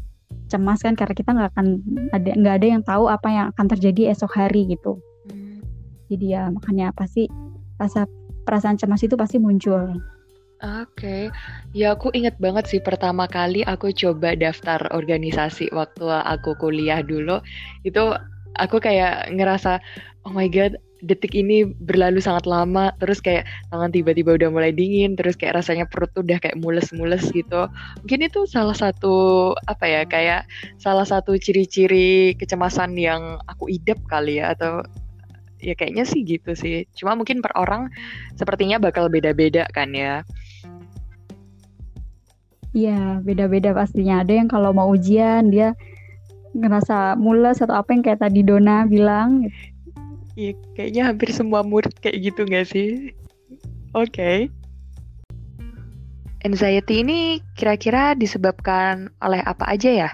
cemas 0.50 0.82
kan 0.82 0.98
karena 0.98 1.14
kita 1.14 1.30
nggak 1.36 1.50
akan 1.54 1.68
ada 2.16 2.32
nggak 2.34 2.56
ada 2.62 2.68
yang 2.68 2.82
tahu 2.82 3.06
apa 3.06 3.28
yang 3.30 3.46
akan 3.54 3.66
terjadi 3.70 4.14
esok 4.14 4.34
hari 4.34 4.66
gitu. 4.70 4.98
Hmm. 5.30 5.62
jadi 6.10 6.26
ya 6.26 6.44
makanya 6.50 6.90
pasti 6.96 7.30
rasa 7.78 8.10
perasaan 8.50 8.82
cemas 8.82 9.06
itu 9.06 9.14
pasti 9.14 9.38
muncul 9.38 9.94
Oke, 10.60 10.84
okay. 10.92 11.22
ya 11.72 11.96
aku 11.96 12.12
inget 12.12 12.36
banget 12.36 12.68
sih 12.68 12.84
pertama 12.84 13.32
kali 13.32 13.64
aku 13.64 13.96
coba 13.96 14.36
daftar 14.36 14.92
organisasi 14.92 15.72
waktu 15.72 16.04
aku 16.04 16.52
kuliah 16.60 17.00
dulu. 17.00 17.40
Itu 17.88 18.12
aku 18.60 18.84
kayak 18.84 19.32
ngerasa, 19.32 19.80
oh 20.28 20.36
my 20.36 20.52
god, 20.52 20.76
detik 21.00 21.32
ini 21.32 21.64
berlalu 21.64 22.20
sangat 22.20 22.44
lama 22.44 22.92
terus 23.00 23.24
kayak 23.24 23.48
tangan 23.72 23.92
tiba-tiba 23.92 24.36
udah 24.36 24.50
mulai 24.52 24.72
dingin 24.76 25.16
terus 25.16 25.40
kayak 25.40 25.64
rasanya 25.64 25.88
perut 25.88 26.12
tuh 26.12 26.28
udah 26.28 26.40
kayak 26.44 26.60
mules-mules 26.60 27.24
gitu 27.32 27.72
mungkin 28.04 28.20
itu 28.28 28.44
salah 28.44 28.76
satu 28.76 29.56
apa 29.64 29.86
ya 29.88 30.02
kayak 30.04 30.44
salah 30.76 31.08
satu 31.08 31.40
ciri-ciri 31.40 32.36
kecemasan 32.36 33.00
yang 33.00 33.40
aku 33.48 33.72
idap 33.72 34.00
kali 34.12 34.44
ya 34.44 34.52
atau 34.52 34.84
ya 35.60 35.76
kayaknya 35.76 36.04
sih 36.08 36.24
gitu 36.24 36.52
sih 36.56 36.88
cuma 36.96 37.16
mungkin 37.16 37.44
per 37.44 37.56
orang 37.56 37.92
sepertinya 38.36 38.80
bakal 38.80 39.12
beda-beda 39.12 39.68
kan 39.72 39.92
ya 39.92 40.24
Iya, 42.74 43.22
beda-beda 43.26 43.74
pastinya. 43.74 44.22
Ada 44.22 44.34
yang 44.44 44.48
kalau 44.50 44.70
mau 44.74 44.94
ujian 44.94 45.50
dia 45.50 45.74
ngerasa 46.54 47.18
mules 47.18 47.62
atau 47.62 47.78
apa 47.78 47.94
yang 47.94 48.02
kayak 48.02 48.22
tadi 48.26 48.42
Dona 48.42 48.86
bilang 48.90 49.50
Iya, 50.40 50.56
kayaknya 50.72 51.04
hampir 51.12 51.30
semua 51.36 51.68
murid 51.68 51.92
kayak 52.00 52.32
gitu 52.32 52.48
nggak 52.48 52.68
sih? 52.70 53.12
Oke. 53.92 54.08
Okay. 54.08 54.38
Anxiety 56.48 57.04
ini 57.04 57.44
kira-kira 57.60 58.16
disebabkan 58.16 59.12
oleh 59.20 59.44
apa 59.44 59.68
aja 59.68 59.92
ya? 59.92 60.10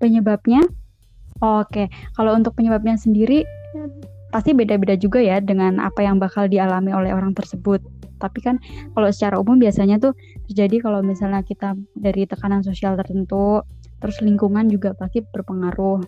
Penyebabnya? 0.00 0.64
Oke, 1.44 1.92
kalau 2.16 2.32
untuk 2.32 2.56
penyebabnya 2.56 2.96
sendiri 2.96 3.44
pasti 4.32 4.56
beda-beda 4.56 4.96
juga 4.96 5.20
ya 5.20 5.44
dengan 5.44 5.76
apa 5.76 6.00
yang 6.00 6.16
bakal 6.16 6.48
dialami 6.48 6.96
oleh 6.96 7.12
orang 7.12 7.36
tersebut. 7.36 7.84
Tapi 8.16 8.38
kan 8.40 8.56
kalau 8.96 9.08
secara 9.12 9.36
umum 9.40 9.56
biasanya 9.60 10.00
tuh 10.00 10.12
terjadi 10.50 10.82
kalau 10.84 11.00
misalnya 11.04 11.44
kita 11.44 11.76
dari 11.96 12.24
tekanan 12.24 12.64
sosial 12.64 12.96
tertentu, 12.96 13.64
terus 14.00 14.20
lingkungan 14.20 14.68
juga 14.68 14.92
pasti 14.96 15.24
berpengaruh. 15.24 16.04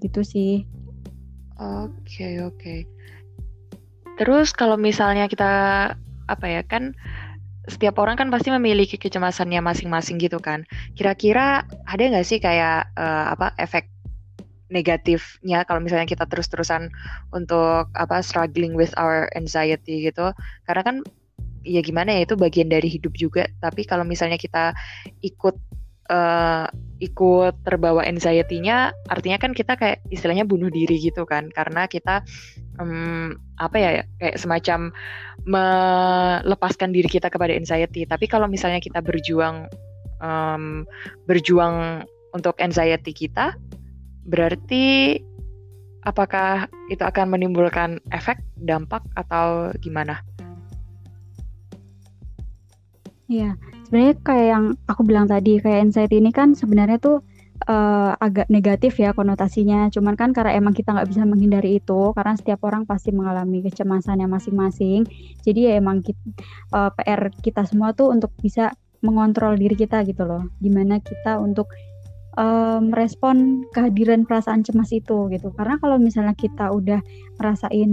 Gitu 0.00 0.20
sih. 0.24 0.54
Oke, 1.60 2.42
oke. 2.42 2.74
Terus 4.18 4.52
kalau 4.52 4.76
misalnya 4.76 5.30
kita 5.30 5.52
apa 6.30 6.46
ya 6.46 6.62
kan 6.64 6.94
setiap 7.70 7.94
orang 8.02 8.18
kan 8.18 8.28
pasti 8.30 8.50
memiliki 8.50 8.98
kecemasannya 8.98 9.62
masing-masing 9.62 10.18
gitu 10.18 10.42
kan. 10.42 10.66
Kira-kira 10.98 11.62
ada 11.86 12.02
nggak 12.02 12.26
sih 12.26 12.42
kayak 12.42 12.90
uh, 12.98 13.38
apa 13.38 13.54
efek 13.60 13.91
negatifnya 14.72 15.68
kalau 15.68 15.84
misalnya 15.84 16.08
kita 16.08 16.24
terus-terusan 16.24 16.88
untuk 17.36 17.92
apa 17.92 18.24
struggling 18.24 18.72
with 18.72 18.96
our 18.96 19.28
anxiety 19.36 20.08
gitu. 20.08 20.32
Karena 20.64 20.82
kan 20.82 20.96
ya 21.62 21.84
gimana 21.84 22.16
ya 22.16 22.24
itu 22.24 22.34
bagian 22.34 22.72
dari 22.72 22.88
hidup 22.88 23.12
juga. 23.14 23.46
Tapi 23.60 23.84
kalau 23.84 24.02
misalnya 24.08 24.40
kita 24.40 24.72
ikut 25.20 25.54
uh, 26.08 26.66
ikut 27.02 27.54
terbawa 27.66 28.06
anxiety-nya, 28.06 28.94
artinya 29.10 29.38
kan 29.38 29.52
kita 29.52 29.74
kayak 29.74 30.02
istilahnya 30.10 30.46
bunuh 30.46 30.70
diri 30.70 31.02
gitu 31.02 31.26
kan, 31.26 31.50
karena 31.50 31.90
kita 31.90 32.22
um, 32.78 33.34
apa 33.58 33.76
ya 33.78 33.90
kayak 34.22 34.38
semacam 34.38 34.94
melepaskan 35.42 36.94
diri 36.94 37.10
kita 37.10 37.26
kepada 37.26 37.54
anxiety. 37.58 38.06
Tapi 38.06 38.30
kalau 38.30 38.46
misalnya 38.46 38.78
kita 38.78 39.02
berjuang 39.02 39.66
um, 40.22 40.86
berjuang 41.26 42.06
untuk 42.32 42.54
anxiety 42.62 43.10
kita, 43.10 43.58
berarti 44.26 45.18
apakah 46.02 46.66
itu 46.90 47.02
akan 47.02 47.34
menimbulkan 47.38 48.02
efek, 48.10 48.42
dampak 48.58 49.02
atau 49.14 49.70
gimana? 49.78 50.22
Iya, 53.30 53.56
sebenarnya 53.88 54.14
kayak 54.20 54.46
yang 54.52 54.64
aku 54.84 55.02
bilang 55.08 55.24
tadi 55.24 55.56
kayak 55.56 55.88
anxiety 55.88 56.20
ini 56.20 56.34
kan 56.34 56.52
sebenarnya 56.52 57.00
tuh 57.00 57.24
uh, 57.64 58.12
agak 58.18 58.50
negatif 58.50 58.98
ya 58.98 59.14
konotasinya. 59.14 59.88
Cuman 59.88 60.18
kan 60.18 60.34
karena 60.34 60.58
emang 60.58 60.74
kita 60.74 60.92
nggak 60.92 61.08
bisa 61.08 61.22
menghindari 61.24 61.78
itu 61.78 62.12
karena 62.12 62.34
setiap 62.36 62.60
orang 62.66 62.84
pasti 62.84 63.14
mengalami 63.14 63.62
kecemasannya 63.64 64.26
masing-masing. 64.26 65.06
Jadi 65.46 65.70
ya 65.70 65.72
emang 65.78 66.02
kita, 66.02 66.20
uh, 66.74 66.90
eh, 66.90 66.90
PR 66.98 67.30
kita 67.40 67.62
semua 67.64 67.94
tuh 67.94 68.10
untuk 68.12 68.34
bisa 68.42 68.74
mengontrol 69.02 69.58
diri 69.58 69.74
kita 69.78 70.02
gitu 70.06 70.26
loh. 70.26 70.50
Gimana 70.60 71.00
kita 71.02 71.38
untuk 71.40 71.70
merespon 72.80 73.68
kehadiran 73.76 74.24
perasaan 74.24 74.64
cemas 74.64 74.88
itu 74.92 75.28
gitu. 75.28 75.52
Karena 75.52 75.76
kalau 75.76 76.00
misalnya 76.00 76.32
kita 76.32 76.72
udah 76.72 77.00
merasain 77.36 77.92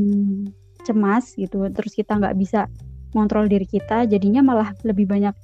cemas 0.87 1.35
gitu 1.35 1.67
terus 1.75 1.91
kita 1.91 2.15
nggak 2.15 2.39
bisa 2.39 2.71
mengontrol 3.11 3.51
diri 3.51 3.67
kita 3.67 4.07
jadinya 4.07 4.39
malah 4.39 4.71
lebih 4.87 5.09
banyak 5.11 5.35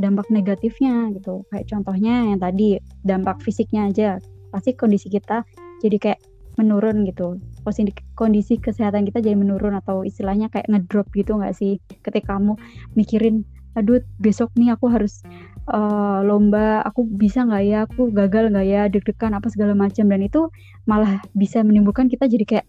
dampak 0.00 0.26
negatifnya 0.32 1.12
gitu. 1.14 1.46
Kayak 1.52 1.66
contohnya 1.70 2.26
yang 2.32 2.40
tadi 2.40 2.80
dampak 3.04 3.38
fisiknya 3.44 3.92
aja. 3.92 4.10
Pasti 4.50 4.74
kondisi 4.74 5.06
kita 5.12 5.46
jadi 5.84 5.96
kayak 6.00 6.20
menurun 6.58 7.06
gitu. 7.06 7.38
Kondisi 7.62 7.94
kondisi 8.18 8.54
kesehatan 8.58 9.06
kita 9.06 9.22
jadi 9.22 9.36
menurun 9.38 9.78
atau 9.78 10.02
istilahnya 10.02 10.50
kayak 10.50 10.66
ngedrop 10.66 11.06
gitu 11.14 11.38
nggak 11.38 11.54
sih? 11.54 11.78
Ketika 12.02 12.34
kamu 12.34 12.58
mikirin 12.98 13.46
aduh 13.80 14.04
besok 14.20 14.52
nih 14.60 14.76
aku 14.76 14.92
harus 14.92 15.24
uh, 15.72 16.20
lomba 16.20 16.84
aku 16.84 17.08
bisa 17.08 17.48
nggak 17.48 17.64
ya? 17.64 17.78
Aku 17.88 18.12
gagal 18.12 18.52
nggak 18.52 18.66
ya? 18.68 18.82
Deg-degan 18.92 19.32
apa 19.32 19.48
segala 19.48 19.72
macam. 19.72 20.04
Dan 20.06 20.20
itu 20.20 20.52
malah 20.84 21.24
bisa 21.32 21.64
menimbulkan 21.64 22.12
kita 22.12 22.28
jadi 22.28 22.44
kayak 22.44 22.66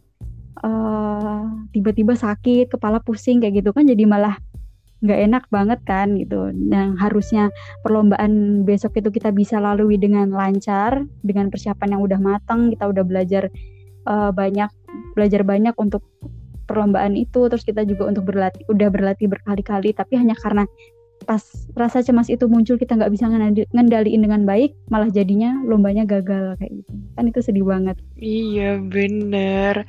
uh, 0.63 1.43
tiba-tiba 1.75 2.15
sakit 2.15 2.71
kepala 2.71 3.03
pusing 3.03 3.43
kayak 3.43 3.59
gitu 3.59 3.75
kan. 3.75 3.83
Jadi 3.83 4.07
malah 4.07 4.39
nggak 5.01 5.19
enak 5.27 5.43
banget 5.49 5.79
kan 5.83 6.13
gitu. 6.15 6.53
Yang 6.53 6.89
harusnya 7.01 7.43
perlombaan 7.81 8.63
besok 8.63 8.95
itu 9.01 9.09
kita 9.11 9.33
bisa 9.33 9.57
lalui 9.57 9.97
dengan 9.97 10.29
lancar, 10.31 11.03
dengan 11.25 11.49
persiapan 11.49 11.97
yang 11.97 12.01
udah 12.05 12.19
matang, 12.21 12.69
kita 12.69 12.85
udah 12.85 13.03
belajar 13.03 13.49
uh, 14.05 14.29
banyak, 14.29 14.69
belajar 15.17 15.41
banyak 15.41 15.73
untuk 15.81 16.05
perlombaan 16.69 17.19
itu, 17.19 17.49
terus 17.51 17.67
kita 17.67 17.83
juga 17.83 18.07
untuk 18.07 18.31
berlatih, 18.31 18.63
udah 18.71 18.87
berlatih 18.87 19.27
berkali-kali, 19.27 19.91
tapi 19.91 20.15
hanya 20.15 20.37
karena 20.39 20.63
pas 21.23 21.43
rasa 21.77 22.01
cemas 22.01 22.27
itu 22.27 22.45
muncul 22.49 22.75
kita 22.75 22.97
nggak 22.97 23.11
bisa 23.13 23.29
ngendaliin 23.71 24.21
dengan 24.21 24.41
baik 24.43 24.75
malah 24.89 25.09
jadinya 25.09 25.57
lombanya 25.63 26.03
gagal 26.03 26.57
kayak 26.57 26.83
gitu. 26.83 26.91
Kan 27.17 27.29
itu 27.29 27.39
sedih 27.39 27.65
banget. 27.65 27.97
Iya 28.17 28.81
bener. 28.81 29.85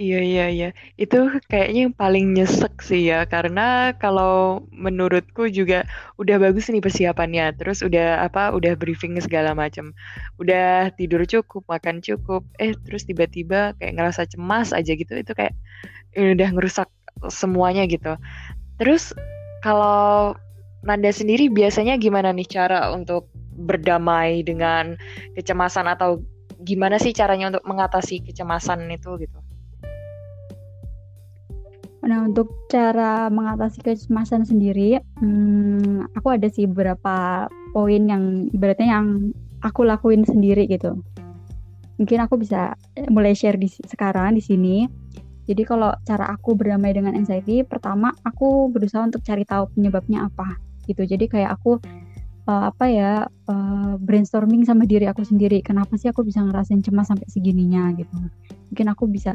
Iya 0.00 0.20
iya 0.24 0.44
iya, 0.48 0.68
itu 0.96 1.28
kayaknya 1.52 1.80
yang 1.84 1.92
paling 1.92 2.32
nyesek 2.32 2.80
sih 2.80 3.12
ya 3.12 3.28
karena 3.28 3.92
kalau 4.00 4.64
menurutku 4.72 5.44
juga 5.52 5.84
udah 6.16 6.40
bagus 6.40 6.72
nih 6.72 6.80
persiapannya, 6.80 7.52
terus 7.60 7.84
udah 7.84 8.24
apa 8.24 8.48
udah 8.56 8.80
briefing 8.80 9.20
segala 9.20 9.52
macam, 9.52 9.92
udah 10.40 10.88
tidur 10.96 11.20
cukup, 11.28 11.68
makan 11.68 12.00
cukup, 12.00 12.48
eh 12.56 12.72
terus 12.80 13.04
tiba-tiba 13.04 13.76
kayak 13.76 14.00
ngerasa 14.00 14.24
cemas 14.24 14.72
aja 14.72 14.88
gitu, 14.88 15.20
itu 15.20 15.36
kayak 15.36 15.52
eh, 16.16 16.32
udah 16.32 16.48
ngerusak 16.48 16.88
semuanya 17.28 17.84
gitu. 17.84 18.16
Terus 18.80 19.12
kalau 19.60 20.34
Nanda 20.80 21.12
sendiri 21.12 21.52
biasanya 21.52 22.00
gimana 22.00 22.32
nih 22.32 22.48
cara 22.48 22.88
untuk 22.96 23.28
berdamai 23.60 24.40
dengan 24.40 24.96
kecemasan 25.36 25.84
atau 25.84 26.24
gimana 26.64 26.96
sih 26.96 27.12
caranya 27.12 27.52
untuk 27.52 27.64
mengatasi 27.68 28.24
kecemasan 28.24 28.88
itu 28.88 29.20
gitu? 29.20 29.38
Nah, 32.00 32.24
untuk 32.24 32.48
cara 32.72 33.28
mengatasi 33.28 33.84
kecemasan 33.84 34.48
sendiri, 34.48 34.96
hmm, 35.20 36.16
aku 36.16 36.32
ada 36.32 36.48
sih 36.48 36.64
beberapa 36.64 37.44
poin 37.76 38.08
yang 38.08 38.48
ibaratnya 38.56 38.88
yang 38.96 39.06
aku 39.60 39.84
lakuin 39.84 40.24
sendiri 40.24 40.64
gitu. 40.64 40.96
Mungkin 42.00 42.24
aku 42.24 42.40
bisa 42.40 42.72
mulai 43.12 43.36
share 43.36 43.60
di 43.60 43.68
sekarang 43.68 44.32
di 44.32 44.40
sini. 44.40 44.88
Jadi 45.50 45.66
kalau 45.66 45.90
cara 46.06 46.30
aku 46.30 46.54
berdamai 46.54 46.94
dengan 46.94 47.18
anxiety, 47.18 47.66
pertama 47.66 48.14
aku 48.22 48.70
berusaha 48.70 49.02
untuk 49.02 49.26
cari 49.26 49.42
tahu 49.42 49.66
penyebabnya 49.74 50.30
apa 50.30 50.54
gitu. 50.86 51.02
Jadi 51.02 51.26
kayak 51.26 51.58
aku 51.58 51.82
uh, 52.46 52.70
apa 52.70 52.84
ya 52.86 53.26
uh, 53.50 53.98
brainstorming 53.98 54.62
sama 54.62 54.86
diri 54.86 55.10
aku 55.10 55.26
sendiri. 55.26 55.58
Kenapa 55.66 55.98
sih 55.98 56.06
aku 56.06 56.22
bisa 56.22 56.38
ngerasain 56.46 56.86
cemas 56.86 57.10
sampai 57.10 57.26
segininya 57.26 57.90
gitu? 57.98 58.14
Mungkin 58.70 58.86
aku 58.94 59.10
bisa 59.10 59.34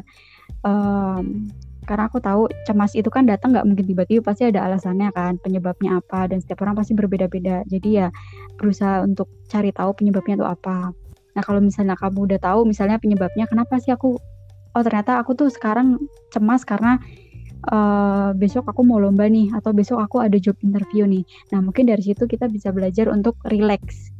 um, 0.64 1.52
karena 1.86 2.10
aku 2.10 2.18
tahu 2.18 2.50
cemas 2.66 2.98
itu 2.98 3.06
kan 3.08 3.24
datang 3.30 3.54
nggak 3.54 3.62
mungkin 3.62 3.86
tiba-tiba 3.86 4.20
pasti 4.26 4.50
ada 4.50 4.66
alasannya 4.66 5.14
kan 5.14 5.38
penyebabnya 5.38 6.02
apa 6.02 6.26
dan 6.26 6.42
setiap 6.42 6.66
orang 6.66 6.74
pasti 6.74 6.98
berbeda-beda 6.98 7.62
jadi 7.70 7.88
ya 7.88 8.06
berusaha 8.58 9.06
untuk 9.06 9.30
cari 9.46 9.70
tahu 9.70 9.94
penyebabnya 9.94 10.42
itu 10.42 10.46
apa 10.50 10.90
nah 11.38 11.42
kalau 11.46 11.62
misalnya 11.62 11.94
kamu 11.94 12.26
udah 12.26 12.40
tahu 12.42 12.66
misalnya 12.66 12.98
penyebabnya 12.98 13.46
kenapa 13.46 13.78
sih 13.78 13.94
aku 13.94 14.18
oh 14.76 14.82
ternyata 14.84 15.16
aku 15.16 15.32
tuh 15.32 15.48
sekarang 15.48 15.96
cemas 16.28 16.68
karena 16.68 17.00
uh, 17.72 18.36
besok 18.36 18.68
aku 18.68 18.84
mau 18.84 19.00
lomba 19.00 19.24
nih 19.24 19.48
atau 19.56 19.72
besok 19.72 20.04
aku 20.04 20.20
ada 20.20 20.36
job 20.36 20.54
interview 20.60 21.08
nih 21.08 21.24
nah 21.48 21.64
mungkin 21.64 21.88
dari 21.88 22.04
situ 22.04 22.28
kita 22.28 22.52
bisa 22.52 22.68
belajar 22.76 23.08
untuk 23.08 23.40
relax 23.48 24.12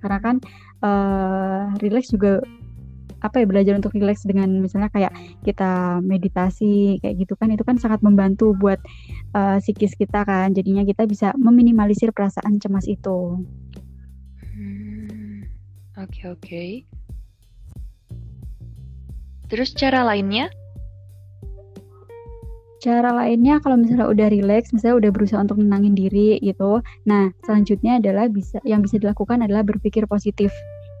karena 0.00 0.18
kan 0.24 0.36
uh, 0.80 1.76
relax 1.84 2.08
juga 2.08 2.40
apa 3.24 3.42
ya 3.42 3.46
belajar 3.48 3.74
untuk 3.74 3.96
relax 3.96 4.22
dengan 4.28 4.60
misalnya 4.60 4.92
kayak 4.92 5.12
kita 5.42 5.98
meditasi 6.04 7.00
kayak 7.00 7.26
gitu 7.26 7.34
kan 7.34 7.48
itu 7.48 7.64
kan 7.64 7.80
sangat 7.80 8.04
membantu 8.04 8.52
buat 8.52 8.78
uh, 9.32 9.56
psikis 9.58 9.96
kita 9.96 10.22
kan 10.22 10.52
jadinya 10.52 10.84
kita 10.84 11.08
bisa 11.08 11.32
meminimalisir 11.34 12.12
perasaan 12.12 12.60
cemas 12.60 12.84
itu. 12.84 13.40
Hmm, 14.52 15.48
oke 15.96 16.12
okay, 16.12 16.24
oke. 16.28 16.44
Okay. 16.44 16.70
Terus 19.46 19.70
cara 19.74 20.02
lainnya? 20.02 20.50
Cara 22.82 23.10
lainnya 23.10 23.58
kalau 23.62 23.80
misalnya 23.80 24.06
udah 24.06 24.28
relax, 24.30 24.70
misalnya 24.70 25.06
udah 25.06 25.10
berusaha 25.10 25.40
untuk 25.42 25.58
menangin 25.58 25.96
diri 25.96 26.38
gitu. 26.38 26.84
Nah, 27.08 27.34
selanjutnya 27.42 27.98
adalah 27.98 28.30
bisa 28.30 28.62
yang 28.62 28.84
bisa 28.84 29.00
dilakukan 29.00 29.42
adalah 29.42 29.66
berpikir 29.66 30.06
positif 30.06 30.52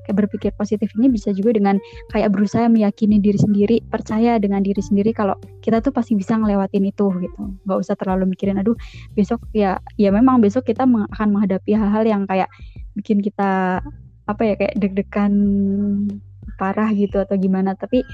kayak 0.06 0.22
berpikir 0.22 0.54
positif 0.54 0.86
ini 0.94 1.10
bisa 1.10 1.34
juga 1.34 1.58
dengan 1.58 1.82
kayak 2.14 2.30
berusaha 2.30 2.70
meyakini 2.70 3.18
diri 3.18 3.42
sendiri 3.42 3.76
percaya 3.90 4.38
dengan 4.38 4.62
diri 4.62 4.78
sendiri 4.78 5.10
kalau 5.10 5.34
kita 5.58 5.82
tuh 5.82 5.90
pasti 5.90 6.14
bisa 6.14 6.38
ngelewatin 6.38 6.86
itu 6.86 7.10
gitu 7.18 7.58
nggak 7.66 7.78
usah 7.82 7.98
terlalu 7.98 8.30
mikirin 8.30 8.62
aduh 8.62 8.78
besok 9.18 9.42
ya 9.50 9.82
ya 9.98 10.14
memang 10.14 10.38
besok 10.38 10.70
kita 10.70 10.86
akan 10.86 11.28
menghadapi 11.34 11.74
hal-hal 11.74 12.06
yang 12.06 12.22
kayak 12.30 12.46
bikin 12.94 13.18
kita 13.18 13.82
apa 14.30 14.42
ya 14.46 14.54
kayak 14.54 14.78
deg-degan 14.78 15.34
parah 16.54 16.94
gitu 16.94 17.18
atau 17.18 17.34
gimana 17.34 17.74
tapi 17.74 18.06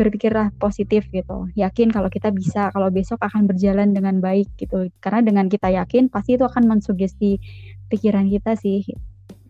berpikirlah 0.00 0.50
positif 0.56 1.04
gitu 1.12 1.52
yakin 1.52 1.92
kalau 1.92 2.08
kita 2.08 2.32
bisa 2.32 2.72
kalau 2.72 2.88
besok 2.88 3.20
akan 3.20 3.44
berjalan 3.44 3.92
dengan 3.92 4.24
baik 4.24 4.48
gitu 4.56 4.88
karena 5.04 5.20
dengan 5.20 5.46
kita 5.52 5.68
yakin 5.68 6.08
pasti 6.08 6.40
itu 6.40 6.48
akan 6.48 6.64
mensugesti 6.64 7.36
pikiran 7.92 8.26
kita 8.32 8.56
sih 8.56 8.82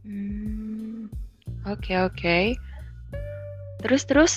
hmm 0.03 0.67
Oke, 1.67 1.91
okay, 1.91 1.99
oke. 1.99 2.15
Okay. 2.15 2.45
Terus 3.83 4.03
terus 4.07 4.33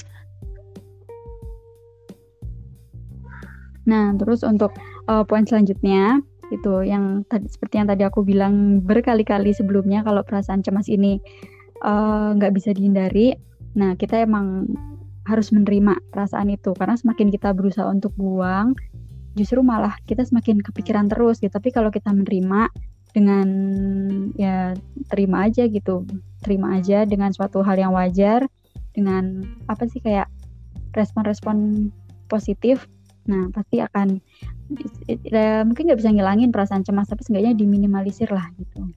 Nah, 3.85 4.17
terus 4.17 4.41
untuk 4.41 4.73
uh, 5.05 5.21
poin 5.25 5.45
selanjutnya 5.45 6.25
itu 6.49 6.73
yang 6.81 7.21
tadi 7.29 7.45
seperti 7.45 7.77
yang 7.77 7.89
tadi 7.89 8.01
aku 8.01 8.25
bilang 8.25 8.81
berkali-kali 8.81 9.53
sebelumnya 9.53 10.01
kalau 10.01 10.25
perasaan 10.25 10.65
cemas 10.65 10.89
ini 10.89 11.21
eh, 11.85 12.29
nggak 12.33 12.49
uh, 12.49 12.55
bisa 12.57 12.73
dihindari. 12.73 13.37
Nah, 13.77 13.93
kita 13.93 14.25
emang 14.25 14.65
harus 15.29 15.53
menerima 15.53 16.01
perasaan 16.09 16.49
itu 16.49 16.73
karena 16.73 16.97
semakin 16.97 17.29
kita 17.29 17.53
berusaha 17.53 17.85
untuk 17.85 18.11
buang, 18.17 18.73
justru 19.37 19.61
malah 19.61 19.93
kita 20.09 20.25
semakin 20.25 20.65
kepikiran 20.65 21.05
terus 21.05 21.37
gitu. 21.37 21.53
Tapi 21.53 21.69
kalau 21.69 21.93
kita 21.93 22.09
menerima 22.09 22.73
dengan 23.13 23.47
ya 24.37 24.73
terima 25.13 25.45
aja 25.45 25.69
gitu, 25.69 26.09
terima 26.41 26.81
aja 26.81 27.05
dengan 27.05 27.29
suatu 27.29 27.61
hal 27.61 27.77
yang 27.77 27.93
wajar, 27.93 28.49
dengan 28.97 29.45
apa 29.69 29.85
sih 29.85 30.01
kayak 30.01 30.25
respon-respon 30.97 31.89
positif 32.25 32.89
Nah, 33.29 33.45
pasti 33.53 33.77
akan 33.77 34.17
ya, 35.29 35.61
mungkin 35.61 35.85
nggak 35.85 35.99
bisa 36.01 36.09
ngilangin 36.09 36.49
perasaan 36.49 36.81
cemas, 36.81 37.05
tapi 37.05 37.21
seenggaknya 37.21 37.53
diminimalisir 37.53 38.29
lah 38.33 38.49
gitu. 38.57 38.89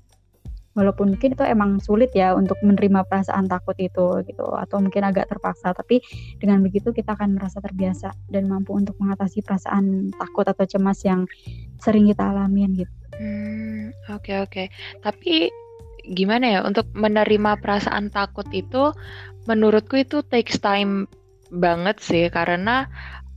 Walaupun 0.73 1.17
mungkin 1.17 1.37
itu 1.37 1.45
emang 1.45 1.85
sulit 1.85 2.17
ya 2.17 2.33
untuk 2.33 2.57
menerima 2.65 3.05
perasaan 3.05 3.45
takut 3.45 3.77
itu 3.77 4.25
gitu, 4.25 4.47
atau 4.57 4.81
mungkin 4.81 5.05
agak 5.05 5.29
terpaksa, 5.29 5.77
tapi 5.77 6.01
dengan 6.41 6.65
begitu 6.65 6.97
kita 6.97 7.13
akan 7.13 7.37
merasa 7.37 7.61
terbiasa 7.61 8.17
dan 8.33 8.49
mampu 8.49 8.73
untuk 8.73 8.97
mengatasi 8.97 9.45
perasaan 9.45 10.17
takut 10.17 10.49
atau 10.49 10.65
cemas 10.65 11.05
yang 11.05 11.29
sering 11.77 12.09
kita 12.09 12.25
alamin 12.33 12.73
gitu. 12.73 12.93
Hmm, 13.21 13.93
oke 14.09 14.25
okay, 14.25 14.37
oke. 14.41 14.51
Okay. 14.51 14.67
Tapi 15.05 15.53
gimana 16.03 16.59
ya 16.59 16.61
untuk 16.67 16.91
menerima 16.97 17.63
perasaan 17.63 18.11
takut 18.11 18.49
itu 18.51 18.91
menurutku 19.47 20.03
itu 20.03 20.23
takes 20.27 20.59
time 20.59 21.07
banget 21.53 22.01
sih 22.03 22.27
karena 22.33 22.89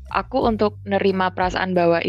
aku 0.09 0.45
untuk 0.47 0.79
nerima 0.87 1.29
perasaan 1.33 1.75
bahwa 1.75 2.01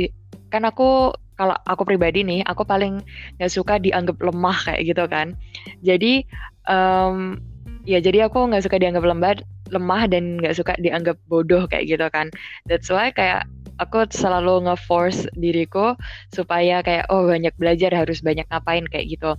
kan 0.49 0.63
aku 0.65 1.13
kalau 1.37 1.57
aku 1.69 1.85
pribadi 1.85 2.25
nih 2.25 2.41
aku 2.49 2.65
paling 2.65 3.01
nggak 3.37 3.53
suka 3.53 3.77
dianggap 3.81 4.17
lemah 4.21 4.57
kayak 4.65 4.83
gitu 4.89 5.05
kan. 5.09 5.37
Jadi 5.85 6.25
um, 6.69 7.41
ya 7.87 8.03
jadi 8.03 8.27
aku 8.27 8.51
nggak 8.51 8.65
suka 8.67 8.81
dianggap 8.81 9.05
lemah 9.05 9.39
lemah 9.71 10.03
dan 10.11 10.41
nggak 10.41 10.57
suka 10.57 10.73
dianggap 10.81 11.17
bodoh 11.31 11.69
kayak 11.69 11.87
gitu 11.87 12.07
kan. 12.11 12.33
That's 12.67 12.89
why 12.89 13.13
kayak 13.13 13.47
aku 13.77 14.09
selalu 14.09 14.67
nge-force 14.67 15.29
diriku 15.37 15.95
supaya 16.33 16.81
kayak 16.81 17.13
oh 17.13 17.29
banyak 17.29 17.53
belajar 17.61 17.93
harus 17.93 18.25
banyak 18.25 18.49
ngapain 18.49 18.89
kayak 18.89 19.13
gitu. 19.13 19.37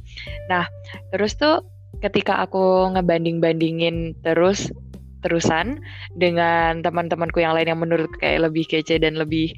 Nah 0.51 0.70
terus 1.10 1.34
tuh 1.36 1.66
ketika 2.06 2.46
aku 2.46 2.94
ngebanding-bandingin 2.94 4.13
terus 4.22 4.70
terusan 5.25 5.82
dengan 6.13 6.86
teman-temanku 6.86 7.42
yang 7.42 7.58
lain 7.58 7.74
yang 7.74 7.82
menurut 7.82 8.12
kayak 8.22 8.46
lebih 8.46 8.70
kece 8.70 9.01
dan 9.01 9.18
lebih 9.18 9.50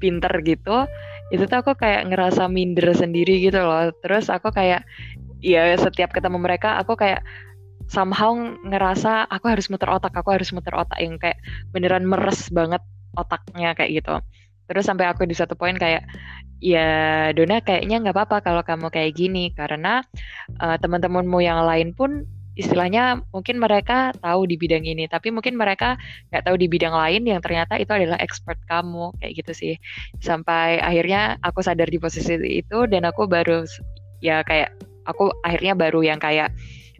pinter 0.00 0.32
gitu 0.42 0.88
itu 1.32 1.44
tuh 1.48 1.58
aku 1.64 1.72
kayak 1.78 2.10
ngerasa 2.12 2.48
minder 2.50 2.92
sendiri 2.92 3.40
gitu 3.40 3.60
loh. 3.60 3.92
Terus 4.04 4.28
aku 4.28 4.52
kayak 4.52 4.84
ya 5.40 5.76
setiap 5.76 6.12
ketemu 6.12 6.40
mereka 6.40 6.80
aku 6.80 6.96
kayak 6.96 7.20
somehow 7.88 8.32
ngerasa 8.64 9.28
aku 9.28 9.52
harus 9.52 9.68
muter 9.68 9.92
otak 9.92 10.16
aku 10.16 10.32
harus 10.32 10.48
muter 10.56 10.72
otak 10.72 10.96
yang 11.00 11.20
kayak 11.20 11.36
beneran 11.68 12.08
meres 12.08 12.48
banget 12.48 12.80
otaknya 13.16 13.76
kayak 13.76 14.04
gitu. 14.04 14.14
Terus 14.64 14.84
sampai 14.88 15.08
aku 15.12 15.28
di 15.28 15.36
satu 15.36 15.54
poin 15.56 15.76
kayak 15.76 16.08
ya 16.64 17.28
Dona 17.36 17.60
kayaknya 17.60 18.00
nggak 18.00 18.16
apa-apa 18.16 18.36
kalau 18.40 18.62
kamu 18.64 18.88
kayak 18.88 19.12
gini 19.12 19.52
karena 19.52 20.00
uh, 20.64 20.76
teman-temanmu 20.80 21.44
yang 21.44 21.60
lain 21.68 21.92
pun 21.92 22.24
istilahnya 22.54 23.22
mungkin 23.34 23.58
mereka 23.58 24.14
tahu 24.22 24.46
di 24.46 24.54
bidang 24.54 24.86
ini 24.86 25.10
tapi 25.10 25.34
mungkin 25.34 25.58
mereka 25.58 25.98
nggak 26.30 26.46
tahu 26.46 26.56
di 26.58 26.70
bidang 26.70 26.94
lain 26.94 27.26
yang 27.26 27.42
ternyata 27.42 27.74
itu 27.78 27.90
adalah 27.90 28.18
expert 28.22 28.58
kamu 28.70 29.10
kayak 29.18 29.32
gitu 29.42 29.52
sih. 29.52 29.74
Sampai 30.22 30.78
akhirnya 30.78 31.38
aku 31.42 31.60
sadar 31.62 31.90
di 31.90 31.98
posisi 31.98 32.34
itu 32.38 32.86
dan 32.86 33.06
aku 33.06 33.26
baru 33.26 33.66
ya 34.22 34.40
kayak 34.46 34.72
aku 35.04 35.30
akhirnya 35.44 35.74
baru 35.76 36.00
yang 36.00 36.22
kayak 36.22 36.54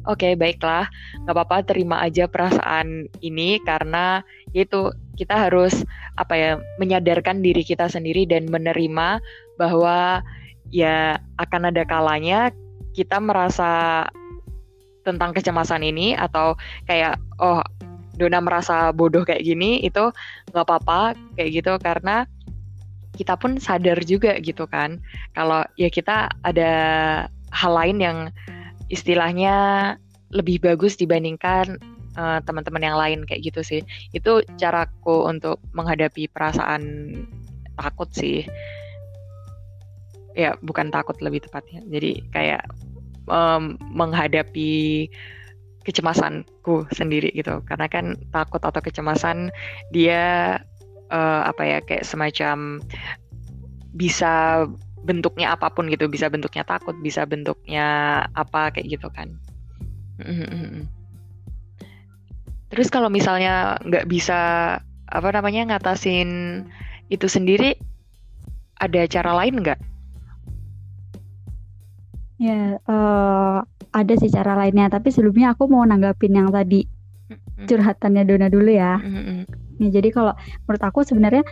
oke 0.04 0.20
okay, 0.20 0.36
baiklah 0.36 0.88
nggak 1.24 1.34
apa-apa 1.34 1.64
terima 1.64 2.04
aja 2.04 2.28
perasaan 2.28 3.08
ini 3.24 3.60
karena 3.64 4.20
itu 4.52 4.92
kita 5.16 5.48
harus 5.48 5.86
apa 6.18 6.34
ya 6.36 6.50
menyadarkan 6.76 7.40
diri 7.40 7.64
kita 7.64 7.88
sendiri 7.88 8.28
dan 8.28 8.50
menerima 8.50 9.22
bahwa 9.56 10.20
ya 10.74 11.18
akan 11.38 11.70
ada 11.72 11.86
kalanya 11.86 12.50
kita 12.94 13.18
merasa 13.18 14.06
tentang 15.04 15.36
kecemasan 15.36 15.84
ini 15.84 16.16
atau 16.16 16.56
kayak 16.88 17.20
oh 17.38 17.60
Dona 18.14 18.38
merasa 18.38 18.94
bodoh 18.94 19.26
kayak 19.26 19.42
gini 19.42 19.82
itu 19.82 20.10
nggak 20.50 20.64
apa-apa 20.64 21.18
kayak 21.36 21.50
gitu. 21.62 21.72
Karena 21.82 22.24
kita 23.14 23.38
pun 23.38 23.58
sadar 23.62 24.02
juga 24.02 24.38
gitu 24.42 24.66
kan. 24.66 24.98
Kalau 25.34 25.62
ya 25.78 25.90
kita 25.90 26.30
ada 26.42 26.72
hal 27.54 27.72
lain 27.74 27.98
yang 28.02 28.18
istilahnya 28.90 29.54
lebih 30.34 30.58
bagus 30.62 30.98
dibandingkan 30.98 31.78
uh, 32.18 32.42
teman-teman 32.42 32.82
yang 32.82 32.98
lain 32.98 33.20
kayak 33.26 33.50
gitu 33.50 33.60
sih. 33.62 33.80
Itu 34.14 34.42
caraku 34.58 35.30
untuk 35.30 35.62
menghadapi 35.74 36.30
perasaan 36.30 36.82
takut 37.78 38.10
sih. 38.14 38.46
Ya 40.34 40.58
bukan 40.62 40.90
takut 40.90 41.18
lebih 41.22 41.46
tepatnya. 41.46 41.82
Jadi 41.86 42.26
kayak 42.34 42.66
um, 43.28 43.76
menghadapi 43.92 45.08
kecemasanku 45.84 46.88
sendiri 46.92 47.30
gitu. 47.36 47.60
Karena 47.68 47.86
kan 47.88 48.16
takut 48.32 48.60
atau 48.64 48.80
kecemasan 48.80 49.52
dia 49.92 50.56
uh, 51.12 51.42
apa 51.44 51.62
ya 51.62 51.78
kayak 51.84 52.08
semacam 52.08 52.80
bisa 53.94 54.64
bentuknya 55.04 55.52
apa 55.52 55.68
pun 55.68 55.92
gitu. 55.92 56.08
Bisa 56.08 56.32
bentuknya 56.32 56.64
takut 56.64 56.96
bisa 57.04 57.28
bentuknya 57.28 58.20
apa 58.32 58.72
kayak 58.72 58.96
gitu 58.98 59.08
kan. 59.12 59.36
Terus 62.72 62.88
kalau 62.90 63.06
misalnya 63.12 63.78
nggak 63.86 64.08
bisa 64.10 64.40
apa 65.14 65.28
namanya 65.30 65.76
ngatasin 65.76 66.64
itu 67.12 67.28
sendiri 67.28 67.76
ada 68.80 69.06
cara 69.06 69.36
lain 69.36 69.62
nggak 69.62 69.78
Ya, 72.34 72.82
uh, 72.90 73.62
ada 73.94 74.14
sih 74.18 74.26
cara 74.26 74.58
lainnya, 74.58 74.90
tapi 74.90 75.14
sebelumnya 75.14 75.54
aku 75.54 75.70
mau 75.70 75.86
nanggapin 75.86 76.34
yang 76.34 76.50
tadi. 76.50 76.82
Curhatannya 77.70 78.22
Dona 78.26 78.50
dulu 78.50 78.70
ya. 78.74 78.98
Ya, 79.78 79.88
jadi 79.90 80.10
kalau 80.10 80.34
menurut 80.66 80.82
aku 80.82 81.06
sebenarnya 81.06 81.46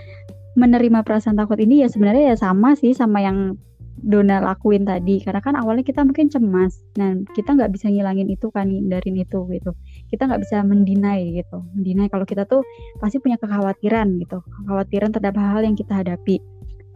menerima 0.53 1.01
perasaan 1.07 1.39
takut 1.39 1.57
ini 1.57 1.81
ya 1.81 1.89
sebenarnya 1.89 2.35
ya 2.35 2.37
sama 2.37 2.77
sih 2.77 2.93
sama 2.93 3.25
yang 3.25 3.57
Dona 4.03 4.43
lakuin 4.43 4.83
tadi. 4.83 5.23
Karena 5.23 5.39
kan 5.39 5.55
awalnya 5.55 5.87
kita 5.87 6.03
mungkin 6.03 6.27
cemas. 6.29 6.83
Dan 6.93 7.25
kita 7.31 7.55
nggak 7.55 7.71
bisa 7.71 7.87
ngilangin 7.87 8.27
itu 8.27 8.51
kan 8.51 8.67
hindarin 8.67 9.17
itu 9.17 9.47
gitu. 9.49 9.71
Kita 10.11 10.27
nggak 10.27 10.43
bisa 10.43 10.67
mendinai 10.67 11.39
gitu. 11.39 11.63
Mendinai 11.79 12.11
kalau 12.11 12.27
kita 12.27 12.43
tuh 12.45 12.67
pasti 12.99 13.23
punya 13.23 13.39
kekhawatiran 13.39 14.19
gitu. 14.19 14.43
Kekhawatiran 14.43 15.15
terhadap 15.15 15.39
hal-hal 15.39 15.63
yang 15.63 15.77
kita 15.79 16.03
hadapi. 16.03 16.43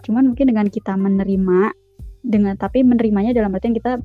Cuman 0.03 0.35
mungkin 0.35 0.51
dengan 0.51 0.67
kita 0.67 0.99
menerima 0.99 1.86
dengan 2.27 2.59
tapi 2.59 2.83
menerimanya 2.83 3.31
dalam 3.31 3.55
artian 3.55 3.71
kita 3.71 4.03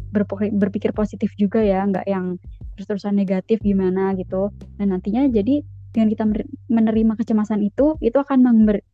berpikir, 0.53 0.93
positif 0.93 1.33
juga 1.41 1.65
ya 1.65 1.81
nggak 1.89 2.05
yang 2.05 2.37
terus-terusan 2.77 3.17
negatif 3.17 3.57
gimana 3.65 4.13
gitu. 4.13 4.53
Dan 4.77 4.93
nantinya 4.93 5.25
jadi 5.25 5.65
dengan 5.91 6.07
kita 6.07 6.23
menerima 6.71 7.19
kecemasan 7.19 7.65
itu 7.65 7.99
itu 7.99 8.15
akan 8.15 8.45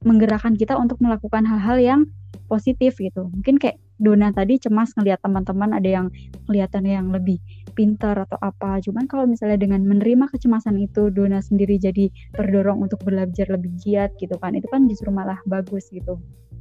menggerakkan 0.01 0.57
kita 0.57 0.79
untuk 0.79 0.97
melakukan 1.03 1.45
hal-hal 1.45 1.77
yang 1.77 2.01
positif 2.47 2.97
gitu. 2.97 3.27
Mungkin 3.29 3.59
kayak 3.59 3.77
Dona 3.99 4.31
tadi 4.31 4.57
cemas 4.57 4.95
ngelihat 4.95 5.19
teman-teman 5.21 5.75
ada 5.75 5.89
yang 5.89 6.07
kelihatan 6.47 6.87
yang 6.87 7.11
lebih 7.11 7.37
pintar 7.75 8.15
atau 8.15 8.39
apa. 8.39 8.79
Cuman 8.81 9.05
kalau 9.05 9.27
misalnya 9.27 9.59
dengan 9.59 9.83
menerima 9.83 10.31
kecemasan 10.31 10.79
itu 10.79 11.11
Dona 11.11 11.43
sendiri 11.43 11.75
jadi 11.77 12.09
terdorong 12.33 12.87
untuk 12.87 13.03
belajar 13.03 13.51
lebih 13.51 13.75
giat 13.83 14.15
gitu 14.17 14.39
kan. 14.39 14.55
Itu 14.55 14.71
kan 14.71 14.87
justru 14.87 15.11
malah 15.11 15.37
bagus 15.45 15.91
gitu. 15.91 16.17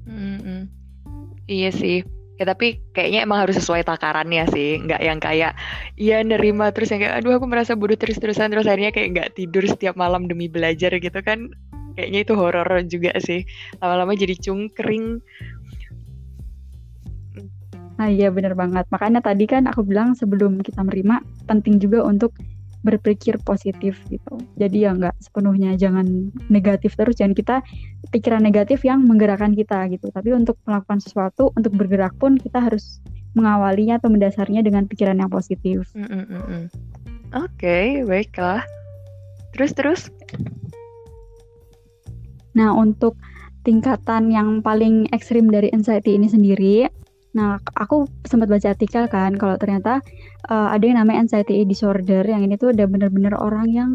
Mm 0.07 0.39
-hmm. 0.39 0.61
iya 1.51 1.71
sih 1.75 2.07
ya 2.37 2.45
tapi 2.45 2.81
kayaknya 2.93 3.25
emang 3.25 3.45
harus 3.49 3.57
sesuai 3.61 3.85
takarannya 3.89 4.45
sih. 4.53 4.81
Nggak 4.85 5.01
yang 5.01 5.19
kayak 5.21 5.53
iya 5.97 6.21
nerima 6.21 6.71
terus 6.73 6.93
yang 6.93 7.01
kayak 7.05 7.25
aduh 7.25 7.41
aku 7.41 7.47
merasa 7.49 7.73
bodoh 7.73 7.97
terus 7.97 8.21
terusan 8.21 8.53
terus 8.53 8.69
akhirnya 8.69 8.93
kayak 8.93 9.09
nggak 9.17 9.31
tidur 9.37 9.65
setiap 9.65 9.97
malam 9.97 10.29
demi 10.29 10.47
belajar 10.49 10.93
gitu 10.97 11.21
kan. 11.25 11.49
Kayaknya 11.97 12.21
itu 12.29 12.33
horor 12.37 12.69
juga 12.85 13.13
sih. 13.25 13.45
Lama-lama 13.81 14.13
jadi 14.13 14.37
cungkring. 14.37 15.25
Nah 17.97 18.09
iya 18.13 18.29
bener 18.29 18.53
banget. 18.53 18.85
Makanya 18.93 19.25
tadi 19.25 19.49
kan 19.49 19.65
aku 19.65 19.81
bilang 19.81 20.13
sebelum 20.13 20.61
kita 20.61 20.85
menerima 20.85 21.25
penting 21.49 21.81
juga 21.81 22.05
untuk 22.05 22.37
berpikir 22.87 23.43
positif 23.43 23.99
gitu. 24.07 24.39
Jadi 24.55 24.87
ya 24.87 24.95
nggak 24.95 25.19
sepenuhnya 25.19 25.75
jangan 25.75 26.31
negatif 26.47 26.95
terus, 26.95 27.19
jangan 27.19 27.35
kita 27.35 27.57
pikiran 28.15 28.47
negatif 28.47 28.87
yang 28.87 29.03
menggerakkan 29.03 29.59
kita 29.59 29.91
gitu. 29.91 30.15
Tapi 30.15 30.31
untuk 30.31 30.55
melakukan 30.63 31.03
sesuatu, 31.03 31.51
untuk 31.59 31.75
bergerak 31.75 32.15
pun 32.23 32.39
kita 32.39 32.63
harus 32.63 33.03
mengawalinya 33.35 33.99
atau 33.99 34.09
mendasarnya 34.09 34.63
dengan 34.63 34.87
pikiran 34.87 35.19
yang 35.19 35.29
positif. 35.29 35.91
Mm 35.93 36.07
-mm. 36.07 36.63
Oke, 37.35 37.59
okay, 37.59 37.87
baiklah. 38.07 38.63
Terus 39.53 39.75
terus. 39.75 40.01
Nah, 42.57 42.73
untuk 42.73 43.19
tingkatan 43.67 44.33
yang 44.33 44.63
paling 44.65 45.11
ekstrim 45.11 45.51
dari 45.51 45.69
anxiety 45.75 46.15
ini 46.15 46.31
sendiri, 46.31 46.89
nah 47.37 47.61
aku 47.77 48.09
sempat 48.25 48.49
baca 48.49 48.73
artikel 48.73 49.05
kan 49.13 49.37
kalau 49.37 49.61
ternyata 49.61 50.01
uh, 50.49 50.73
ada 50.73 50.81
yang 50.89 50.97
namanya 51.05 51.29
anxiety 51.29 51.69
disorder 51.69 52.25
yang 52.25 52.41
ini 52.41 52.57
tuh 52.57 52.73
udah 52.73 52.89
bener-bener 52.89 53.37
orang 53.37 53.69
yang 53.69 53.91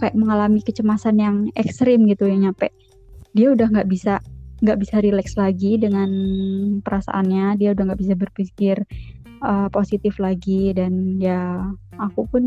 kayak 0.00 0.16
mengalami 0.16 0.64
kecemasan 0.64 1.20
yang 1.20 1.36
ekstrim 1.52 2.08
gitu 2.08 2.24
yang 2.24 2.48
nyampe 2.48 2.72
dia 3.36 3.52
udah 3.52 3.68
nggak 3.68 3.88
bisa 3.92 4.24
nggak 4.64 4.78
bisa 4.80 4.96
rileks 5.04 5.36
lagi 5.36 5.76
dengan 5.76 6.10
perasaannya 6.80 7.60
dia 7.60 7.76
udah 7.76 7.84
nggak 7.92 8.00
bisa 8.00 8.14
berpikir 8.16 8.76
uh, 9.44 9.68
positif 9.70 10.18
lagi 10.18 10.74
dan 10.74 11.20
ya 11.22 11.62
aku 11.98 12.26
pun 12.26 12.42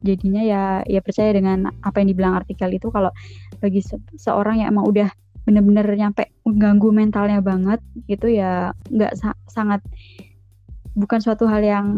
jadinya 0.00 0.40
ya 0.40 0.64
ya 0.88 1.00
percaya 1.04 1.36
dengan 1.36 1.68
apa 1.84 2.00
yang 2.00 2.08
dibilang 2.14 2.34
artikel 2.38 2.72
itu 2.72 2.88
kalau 2.88 3.12
bagi 3.60 3.84
se 3.84 4.00
seorang 4.16 4.64
yang 4.64 4.72
emang 4.72 4.88
udah 4.88 5.08
bener-bener 5.42 5.86
nyampe 5.98 6.30
mengganggu 6.46 6.88
mentalnya 6.94 7.40
banget 7.42 7.80
itu 8.06 8.30
ya 8.30 8.70
nggak 8.90 9.12
sa 9.18 9.34
sangat 9.50 9.82
bukan 10.94 11.18
suatu 11.18 11.48
hal 11.48 11.64
yang 11.64 11.88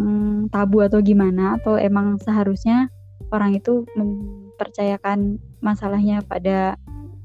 tabu 0.49 0.81
atau 0.81 1.03
gimana 1.03 1.59
atau 1.61 1.77
emang 1.77 2.17
seharusnya 2.23 2.89
orang 3.35 3.59
itu 3.59 3.85
mempercayakan 3.99 5.43
masalahnya 5.61 6.23
pada 6.25 6.79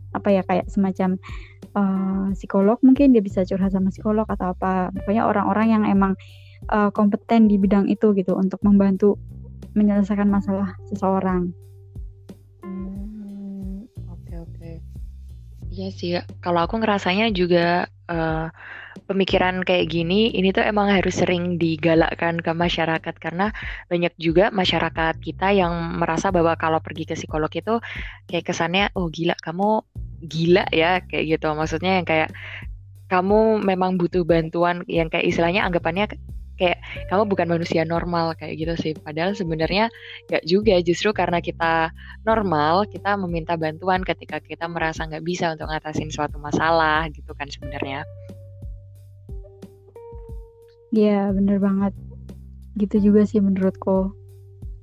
apa 0.10 0.30
ya 0.34 0.42
kayak 0.42 0.66
semacam 0.74 1.22
uh, 1.78 2.34
psikolog 2.34 2.82
mungkin 2.82 3.14
dia 3.14 3.22
bisa 3.22 3.46
curhat 3.46 3.70
sama 3.70 3.94
psikolog 3.94 4.26
atau 4.26 4.58
apa 4.58 4.90
pokoknya 4.90 5.30
orang-orang 5.30 5.68
yang 5.70 5.84
emang 5.86 6.18
uh, 6.74 6.90
kompeten 6.90 7.46
di 7.46 7.62
bidang 7.62 7.86
itu 7.88 8.12
gitu 8.18 8.34
untuk 8.34 8.58
membantu 8.66 9.16
menyelesaikan 9.78 10.28
masalah 10.28 10.74
seseorang. 10.90 11.54
Iya 15.80 15.90
sih, 15.96 16.12
kalau 16.44 16.60
aku 16.68 16.76
ngerasanya 16.84 17.32
juga 17.32 17.88
uh, 18.12 18.52
pemikiran 19.08 19.64
kayak 19.64 19.88
gini, 19.88 20.28
ini 20.36 20.52
tuh 20.52 20.68
emang 20.68 20.92
harus 20.92 21.16
sering 21.24 21.56
digalakkan 21.56 22.36
ke 22.44 22.52
masyarakat 22.52 23.16
karena 23.16 23.56
banyak 23.88 24.12
juga 24.20 24.52
masyarakat 24.52 25.16
kita 25.24 25.56
yang 25.56 25.72
merasa 25.96 26.36
bahwa 26.36 26.52
kalau 26.60 26.84
pergi 26.84 27.08
ke 27.08 27.16
psikolog 27.16 27.48
itu 27.56 27.80
kayak 28.28 28.44
kesannya, 28.44 28.92
oh 29.00 29.08
gila 29.08 29.40
kamu 29.40 29.80
gila 30.20 30.68
ya 30.76 31.00
kayak 31.00 31.40
gitu. 31.40 31.48
Maksudnya 31.56 32.04
yang 32.04 32.08
kayak 32.12 32.36
kamu 33.08 33.64
memang 33.64 33.96
butuh 33.96 34.28
bantuan 34.28 34.84
yang 34.84 35.08
kayak 35.08 35.32
istilahnya 35.32 35.64
anggapannya 35.64 36.12
kayak 36.60 36.84
kamu 37.08 37.24
bukan 37.32 37.48
manusia 37.48 37.88
normal 37.88 38.36
kayak 38.36 38.60
gitu 38.60 38.76
sih. 38.76 38.94
Padahal 39.00 39.32
sebenarnya 39.32 39.88
nggak 40.28 40.44
juga. 40.44 40.76
Justru 40.84 41.16
karena 41.16 41.40
kita 41.40 41.96
normal 42.28 42.84
kita 42.92 43.16
meminta 43.16 43.56
bantuan 43.56 44.04
ketika 44.04 44.44
kita 44.44 44.68
merasa 44.68 45.08
nggak 45.08 45.24
bisa 45.24 45.56
untuk 45.56 45.72
ngatasin 45.72 46.12
suatu 46.12 46.36
masalah 46.36 47.08
gitu 47.16 47.32
kan 47.32 47.48
sebenarnya. 47.48 48.04
Iya 50.92 51.32
bener 51.32 51.64
banget. 51.64 51.96
Gitu 52.76 53.10
juga 53.10 53.24
sih 53.24 53.40
menurutku. 53.40 54.12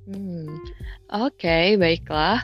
Hmm. 0.07 0.47
oke 1.11 1.35
okay, 1.35 1.75
baiklah. 1.77 2.41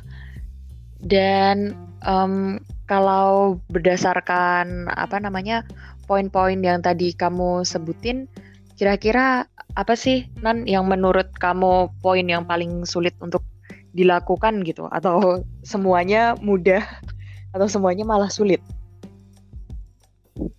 Dan 0.99 1.75
um, 2.03 2.59
kalau 2.91 3.59
berdasarkan 3.71 4.91
apa 4.91 5.15
namanya 5.23 5.63
poin-poin 6.05 6.59
yang 6.59 6.83
tadi 6.83 7.15
kamu 7.15 7.63
sebutin 7.63 8.27
Kira-kira 8.83 9.47
apa 9.79 9.95
sih 9.95 10.27
Nan 10.43 10.67
yang 10.67 10.91
menurut 10.91 11.31
kamu 11.39 11.87
poin 12.03 12.27
yang 12.27 12.43
paling 12.43 12.83
sulit 12.83 13.15
untuk 13.23 13.39
dilakukan 13.95 14.59
gitu 14.67 14.91
atau 14.91 15.39
semuanya 15.63 16.35
mudah 16.43 16.83
atau 17.55 17.63
semuanya 17.71 18.03
malah 18.03 18.27
sulit? 18.27 18.59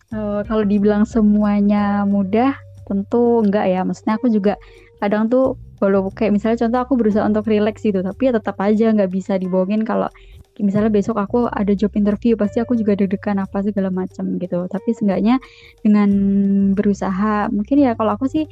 Uh, 0.08 0.40
kalau 0.48 0.64
dibilang 0.64 1.04
semuanya 1.04 2.08
mudah 2.08 2.56
tentu 2.88 3.44
enggak 3.44 3.68
ya. 3.68 3.84
Maksudnya 3.84 4.16
aku 4.16 4.32
juga 4.32 4.56
kadang 5.04 5.28
tuh 5.28 5.60
kalau 5.76 6.08
kayak 6.08 6.32
misalnya 6.32 6.64
contoh 6.64 6.80
aku 6.80 6.92
berusaha 6.96 7.28
untuk 7.28 7.44
relax 7.44 7.84
gitu 7.84 8.00
tapi 8.00 8.32
ya 8.32 8.40
tetap 8.40 8.56
aja 8.56 8.88
nggak 8.88 9.12
bisa 9.12 9.36
dibohongin 9.36 9.84
kalau 9.84 10.08
misalnya 10.62 10.90
besok 10.92 11.18
aku 11.18 11.50
ada 11.50 11.74
job 11.74 11.90
interview 11.98 12.38
pasti 12.38 12.62
aku 12.62 12.78
juga 12.78 12.94
deg-degan 12.94 13.42
apa 13.42 13.66
segala 13.66 13.90
macam 13.90 14.38
gitu 14.38 14.70
tapi 14.70 14.94
seenggaknya 14.94 15.42
dengan 15.82 16.10
berusaha 16.78 17.50
mungkin 17.50 17.82
ya 17.82 17.98
kalau 17.98 18.14
aku 18.14 18.30
sih 18.30 18.46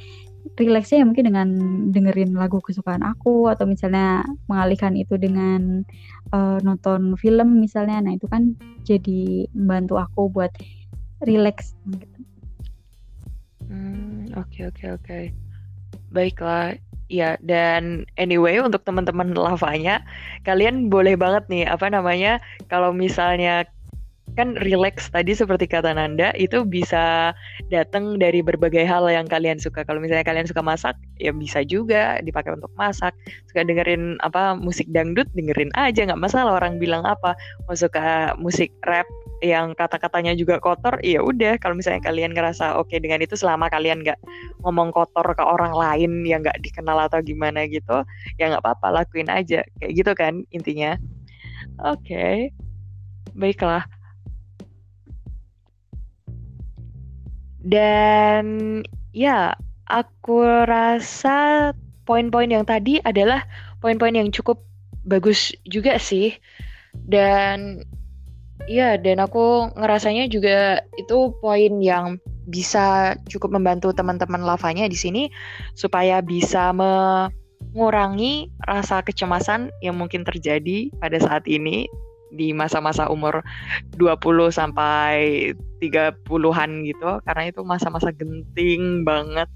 rileksnya 0.59 1.01
ya 1.01 1.05
mungkin 1.07 1.25
dengan 1.31 1.47
dengerin 1.95 2.35
lagu 2.35 2.59
kesukaan 2.59 2.99
aku 2.99 3.47
atau 3.47 3.63
misalnya 3.63 4.27
mengalihkan 4.51 4.99
itu 4.99 5.15
dengan 5.15 5.87
uh, 6.35 6.59
nonton 6.59 7.15
film 7.15 7.63
misalnya 7.63 8.03
nah 8.03 8.11
itu 8.11 8.27
kan 8.27 8.51
jadi 8.83 9.47
membantu 9.55 10.03
aku 10.03 10.27
buat 10.27 10.51
rileks 11.23 11.71
gitu. 11.87 12.19
Hmm, 13.71 14.27
oke 14.35 14.69
oke 14.69 14.85
oke. 14.99 15.19
Baiklah, 16.11 16.77
Ya, 17.11 17.35
dan 17.43 18.07
anyway 18.15 18.63
untuk 18.63 18.87
teman-teman 18.87 19.35
lavanya, 19.35 19.99
kalian 20.47 20.87
boleh 20.87 21.19
banget 21.19 21.43
nih 21.51 21.67
apa 21.67 21.91
namanya 21.91 22.39
kalau 22.71 22.95
misalnya 22.95 23.67
kan 24.33 24.57
relax 24.65 25.13
tadi 25.13 25.37
seperti 25.37 25.69
kata 25.69 25.93
Nanda 25.93 26.33
itu 26.33 26.65
bisa 26.65 27.31
datang 27.69 28.17
dari 28.17 28.41
berbagai 28.41 28.81
hal 28.83 29.05
yang 29.09 29.29
kalian 29.29 29.61
suka. 29.61 29.85
Kalau 29.85 30.01
misalnya 30.01 30.25
kalian 30.25 30.49
suka 30.49 30.65
masak, 30.65 30.97
ya 31.21 31.29
bisa 31.29 31.61
juga 31.61 32.17
dipakai 32.25 32.57
untuk 32.57 32.73
masak. 32.73 33.13
Suka 33.49 33.61
dengerin 33.61 34.17
apa 34.25 34.57
musik 34.57 34.89
dangdut, 34.89 35.29
dengerin 35.37 35.69
aja 35.77 36.09
nggak 36.09 36.21
masalah 36.21 36.57
orang 36.57 36.81
bilang 36.81 37.05
apa. 37.05 37.37
Mau 37.69 37.77
suka 37.77 38.33
musik 38.41 38.73
rap 38.89 39.05
yang 39.45 39.75
kata-katanya 39.75 40.33
juga 40.33 40.57
kotor, 40.57 40.97
ya 41.03 41.21
udah. 41.21 41.59
Kalau 41.61 41.77
misalnya 41.77 42.01
kalian 42.01 42.33
ngerasa 42.33 42.79
oke 42.79 42.89
okay 42.89 42.97
dengan 42.97 43.21
itu 43.21 43.37
selama 43.37 43.69
kalian 43.69 44.01
nggak 44.01 44.19
ngomong 44.65 44.89
kotor 44.95 45.25
ke 45.35 45.43
orang 45.43 45.75
lain 45.75 46.23
yang 46.25 46.41
nggak 46.41 46.57
dikenal 46.63 46.97
atau 47.05 47.21
gimana 47.21 47.69
gitu, 47.69 48.01
ya 48.41 48.49
nggak 48.49 48.63
apa-apa 48.65 49.03
lakuin 49.03 49.29
aja. 49.29 49.61
Kayak 49.79 49.91
gitu 49.93 50.11
kan 50.17 50.33
intinya. 50.49 50.97
Oke, 51.79 52.05
okay. 52.05 52.35
baiklah. 53.33 53.83
Dan 57.63 58.43
ya, 59.15 59.55
aku 59.87 60.43
rasa 60.67 61.71
poin-poin 62.03 62.51
yang 62.51 62.67
tadi 62.67 62.99
adalah 63.03 63.47
poin-poin 63.79 64.15
yang 64.15 64.29
cukup 64.29 64.59
bagus 65.07 65.55
juga 65.67 65.95
sih. 65.95 66.35
Dan 66.93 67.81
ya, 68.67 68.99
dan 68.99 69.23
aku 69.23 69.71
ngerasanya 69.79 70.27
juga 70.27 70.83
itu 70.99 71.31
poin 71.39 71.79
yang 71.79 72.19
bisa 72.47 73.15
cukup 73.31 73.55
membantu 73.55 73.95
teman-teman 73.95 74.43
lavanya 74.43 74.87
di 74.91 74.99
sini 74.99 75.23
supaya 75.79 76.19
bisa 76.19 76.75
mengurangi 76.75 78.51
rasa 78.67 78.99
kecemasan 78.99 79.71
yang 79.79 79.95
mungkin 79.95 80.27
terjadi 80.27 80.91
pada 80.99 81.15
saat 81.23 81.47
ini 81.47 81.87
di 82.33 82.51
masa-masa 82.51 83.07
umur 83.07 83.45
20 83.95 84.49
sampai 84.49 85.51
30-an 85.77 86.71
gitu 86.83 87.09
karena 87.23 87.43
itu 87.49 87.61
masa-masa 87.61 88.09
genting 88.09 89.05
banget. 89.05 89.47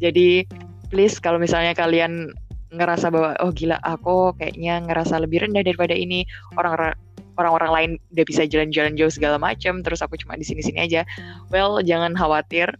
Jadi 0.00 0.48
please 0.88 1.20
kalau 1.20 1.36
misalnya 1.36 1.76
kalian 1.76 2.32
ngerasa 2.74 3.06
bahwa 3.12 3.38
oh 3.38 3.54
gila 3.54 3.78
aku 3.86 4.34
kayaknya 4.34 4.82
ngerasa 4.82 5.22
lebih 5.22 5.46
rendah 5.46 5.62
daripada 5.62 5.94
ini 5.94 6.26
orang 6.58 6.98
orang-orang 7.38 7.70
lain 7.70 7.90
udah 8.14 8.24
bisa 8.26 8.42
jalan-jalan 8.46 8.94
jauh 8.98 9.10
segala 9.10 9.38
macam 9.38 9.82
terus 9.82 10.02
aku 10.02 10.18
cuma 10.18 10.38
di 10.38 10.46
sini-sini 10.46 10.82
aja. 10.82 11.02
Well, 11.50 11.82
jangan 11.82 12.14
khawatir 12.14 12.70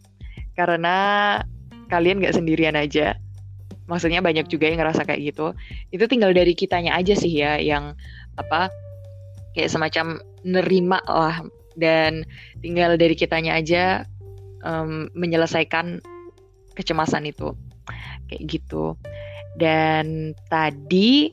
karena 0.54 0.96
kalian 1.90 2.22
gak 2.22 2.38
sendirian 2.38 2.78
aja. 2.78 3.18
Maksudnya 3.84 4.24
banyak 4.24 4.48
juga 4.48 4.70
yang 4.70 4.80
ngerasa 4.80 5.04
kayak 5.04 5.34
gitu. 5.34 5.52
Itu 5.92 6.08
tinggal 6.08 6.32
dari 6.32 6.56
kitanya 6.56 6.96
aja 6.96 7.12
sih 7.12 7.30
ya 7.30 7.60
yang 7.60 7.92
apa 8.40 8.72
kayak 9.54 9.72
semacam 9.72 10.20
nerima 10.44 11.00
lah. 11.06 11.40
Dan 11.74 12.22
tinggal 12.62 12.94
dari 12.94 13.18
kitanya 13.18 13.58
aja 13.58 14.06
um, 14.62 15.10
menyelesaikan 15.14 15.98
kecemasan 16.78 17.26
itu. 17.30 17.54
Kayak 18.30 18.42
gitu. 18.46 18.94
Dan 19.58 20.34
tadi 20.50 21.30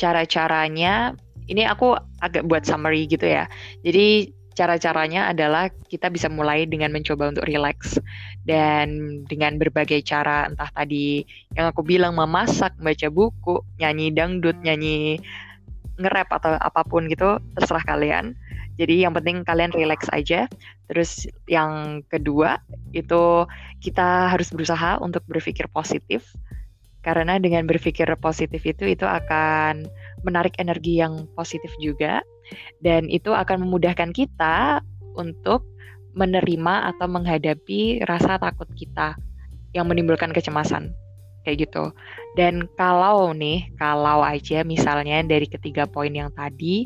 cara-caranya 0.00 1.16
ini 1.48 1.64
aku 1.64 1.96
agak 2.20 2.44
buat 2.44 2.68
summary 2.68 3.08
gitu 3.08 3.24
ya. 3.24 3.48
Jadi 3.80 4.36
cara-caranya 4.58 5.30
adalah 5.30 5.70
kita 5.86 6.10
bisa 6.10 6.26
mulai 6.26 6.66
dengan 6.66 6.90
mencoba 6.90 7.30
untuk 7.30 7.46
relax. 7.48 7.96
Dan 8.44 9.20
dengan 9.28 9.56
berbagai 9.56 10.02
cara 10.04 10.48
entah 10.48 10.68
tadi 10.72 11.24
yang 11.54 11.70
aku 11.70 11.84
bilang 11.84 12.16
memasak, 12.18 12.74
baca 12.80 13.08
buku, 13.08 13.62
nyanyi 13.78 14.12
dangdut, 14.12 14.56
nyanyi 14.60 15.22
nge-rap 15.98 16.30
atau 16.30 16.54
apa 16.58 16.82
pun 16.86 17.10
gitu 17.10 17.42
terserah 17.58 17.84
kalian. 17.84 18.34
Jadi 18.78 19.02
yang 19.02 19.12
penting 19.12 19.42
kalian 19.42 19.74
relax 19.74 20.06
aja. 20.14 20.46
Terus 20.86 21.26
yang 21.50 22.02
kedua 22.08 22.62
itu 22.94 23.44
kita 23.82 24.32
harus 24.32 24.48
berusaha 24.54 24.96
untuk 25.02 25.22
berpikir 25.28 25.66
positif 25.70 26.24
Karena 26.98 27.38
dengan 27.38 27.64
berpikir 27.64 28.10
positif 28.18 28.66
itu 28.66 28.84
itu 28.84 29.06
akan 29.06 29.86
menarik 30.26 30.58
energi 30.58 30.98
yang 30.98 31.30
positif 31.38 31.70
juga 31.78 32.20
dan 32.82 33.06
itu 33.08 33.30
akan 33.32 33.64
memudahkan 33.64 34.10
kita 34.12 34.82
untuk 35.14 35.64
menerima 36.18 36.90
atau 36.94 37.06
menghadapi 37.06 38.02
rasa 38.04 38.36
takut 38.42 38.66
kita 38.74 39.14
yang 39.72 39.86
menimbulkan 39.86 40.34
kecemasan 40.34 40.90
kayak 41.48 41.64
gitu. 41.64 41.88
Dan 42.36 42.68
kalau 42.76 43.32
nih, 43.32 43.72
kalau 43.80 44.20
aja 44.20 44.60
misalnya 44.68 45.24
dari 45.24 45.48
ketiga 45.48 45.88
poin 45.88 46.12
yang 46.12 46.28
tadi, 46.36 46.84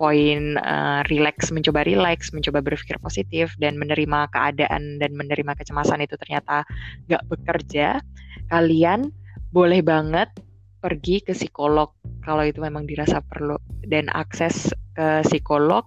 poin 0.00 0.56
uh, 0.56 1.04
relax, 1.12 1.52
mencoba 1.52 1.84
relax, 1.84 2.32
mencoba 2.32 2.64
berpikir 2.64 2.96
positif 2.96 3.52
dan 3.60 3.76
menerima 3.76 4.32
keadaan 4.32 4.96
dan 4.96 5.12
menerima 5.12 5.52
kecemasan 5.52 6.00
itu 6.00 6.16
ternyata 6.16 6.64
nggak 7.12 7.28
bekerja, 7.28 8.00
kalian 8.48 9.12
boleh 9.52 9.84
banget 9.84 10.32
pergi 10.80 11.20
ke 11.20 11.36
psikolog 11.36 11.92
kalau 12.24 12.40
itu 12.40 12.56
memang 12.64 12.88
dirasa 12.88 13.20
perlu 13.20 13.60
dan 13.84 14.08
akses 14.16 14.72
ke 14.96 15.20
psikolog 15.28 15.84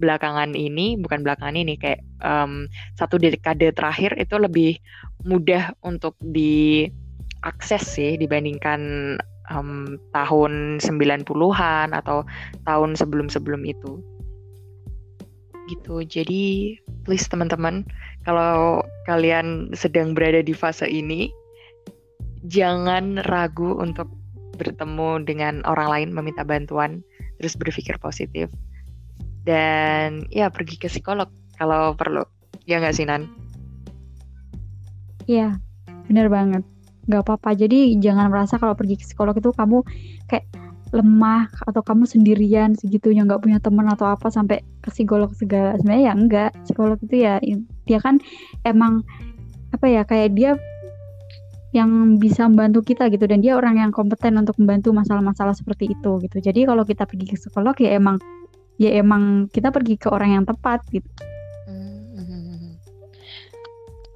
belakangan 0.00 0.56
ini 0.56 0.96
bukan 0.96 1.20
belakangan 1.26 1.60
ini 1.60 1.76
kayak 1.76 2.00
um, 2.24 2.70
satu 2.96 3.20
dekade 3.20 3.74
terakhir 3.76 4.16
itu 4.16 4.38
lebih 4.40 4.80
mudah 5.28 5.76
untuk 5.84 6.16
diakses 7.40 7.96
sih 7.96 8.20
dibandingkan 8.20 9.16
um, 9.48 9.96
tahun 10.12 10.76
90-an 10.84 11.96
atau 11.96 12.20
tahun 12.68 12.92
sebelum-sebelum 13.00 13.64
itu. 13.64 13.96
Gitu. 15.72 16.04
Jadi 16.04 16.76
please 17.08 17.24
teman-teman 17.32 17.88
kalau 18.28 18.84
kalian 19.08 19.72
sedang 19.72 20.12
berada 20.12 20.44
di 20.44 20.52
fase 20.52 20.84
ini 20.84 21.32
jangan 22.44 23.24
ragu 23.24 23.80
untuk 23.80 24.12
bertemu 24.60 25.24
dengan 25.24 25.64
orang 25.64 25.88
lain 25.88 26.08
meminta 26.12 26.44
bantuan 26.44 27.00
terus 27.40 27.56
berpikir 27.56 27.96
positif. 27.96 28.52
Dan 29.48 30.28
ya 30.28 30.52
pergi 30.52 30.76
ke 30.76 30.92
psikolog 30.92 31.32
kalau 31.56 31.96
perlu. 31.96 32.20
Ya 32.68 32.76
nggak 32.76 32.92
sih 32.92 33.08
Nan? 33.08 33.32
Iya 35.24 35.56
bener 36.10 36.26
banget 36.26 36.66
nggak 37.08 37.22
apa-apa 37.24 37.56
jadi 37.56 37.96
jangan 37.96 38.28
merasa 38.28 38.60
kalau 38.60 38.76
pergi 38.76 39.00
ke 39.00 39.04
psikolog 39.08 39.36
itu 39.36 39.50
kamu 39.54 39.84
kayak 40.28 40.44
lemah 40.90 41.46
atau 41.70 41.86
kamu 41.86 42.02
sendirian 42.02 42.74
segitunya 42.74 43.22
nggak 43.22 43.40
punya 43.46 43.62
teman 43.62 43.86
atau 43.86 44.10
apa 44.10 44.26
sampai 44.26 44.66
ke 44.82 44.90
psikolog 44.90 45.30
segala 45.38 45.78
sebenarnya 45.78 46.02
ya 46.02 46.14
enggak 46.18 46.50
psikolog 46.66 46.98
itu 46.98 47.16
ya 47.22 47.38
dia 47.86 47.98
kan 48.02 48.18
emang 48.66 49.06
apa 49.70 49.86
ya 49.86 50.02
kayak 50.02 50.34
dia 50.34 50.58
yang 51.70 52.18
bisa 52.18 52.50
membantu 52.50 52.82
kita 52.82 53.06
gitu 53.14 53.30
dan 53.30 53.38
dia 53.38 53.54
orang 53.54 53.78
yang 53.78 53.90
kompeten 53.94 54.34
untuk 54.42 54.58
membantu 54.58 54.90
masalah-masalah 54.90 55.54
seperti 55.54 55.94
itu 55.94 56.18
gitu. 56.18 56.42
Jadi 56.42 56.66
kalau 56.66 56.82
kita 56.82 57.06
pergi 57.06 57.30
ke 57.30 57.36
psikolog 57.38 57.78
ya 57.78 57.94
emang 57.94 58.18
ya 58.74 58.90
emang 58.98 59.46
kita 59.54 59.70
pergi 59.70 59.94
ke 59.94 60.10
orang 60.10 60.34
yang 60.34 60.44
tepat 60.46 60.82
gitu. 60.90 61.06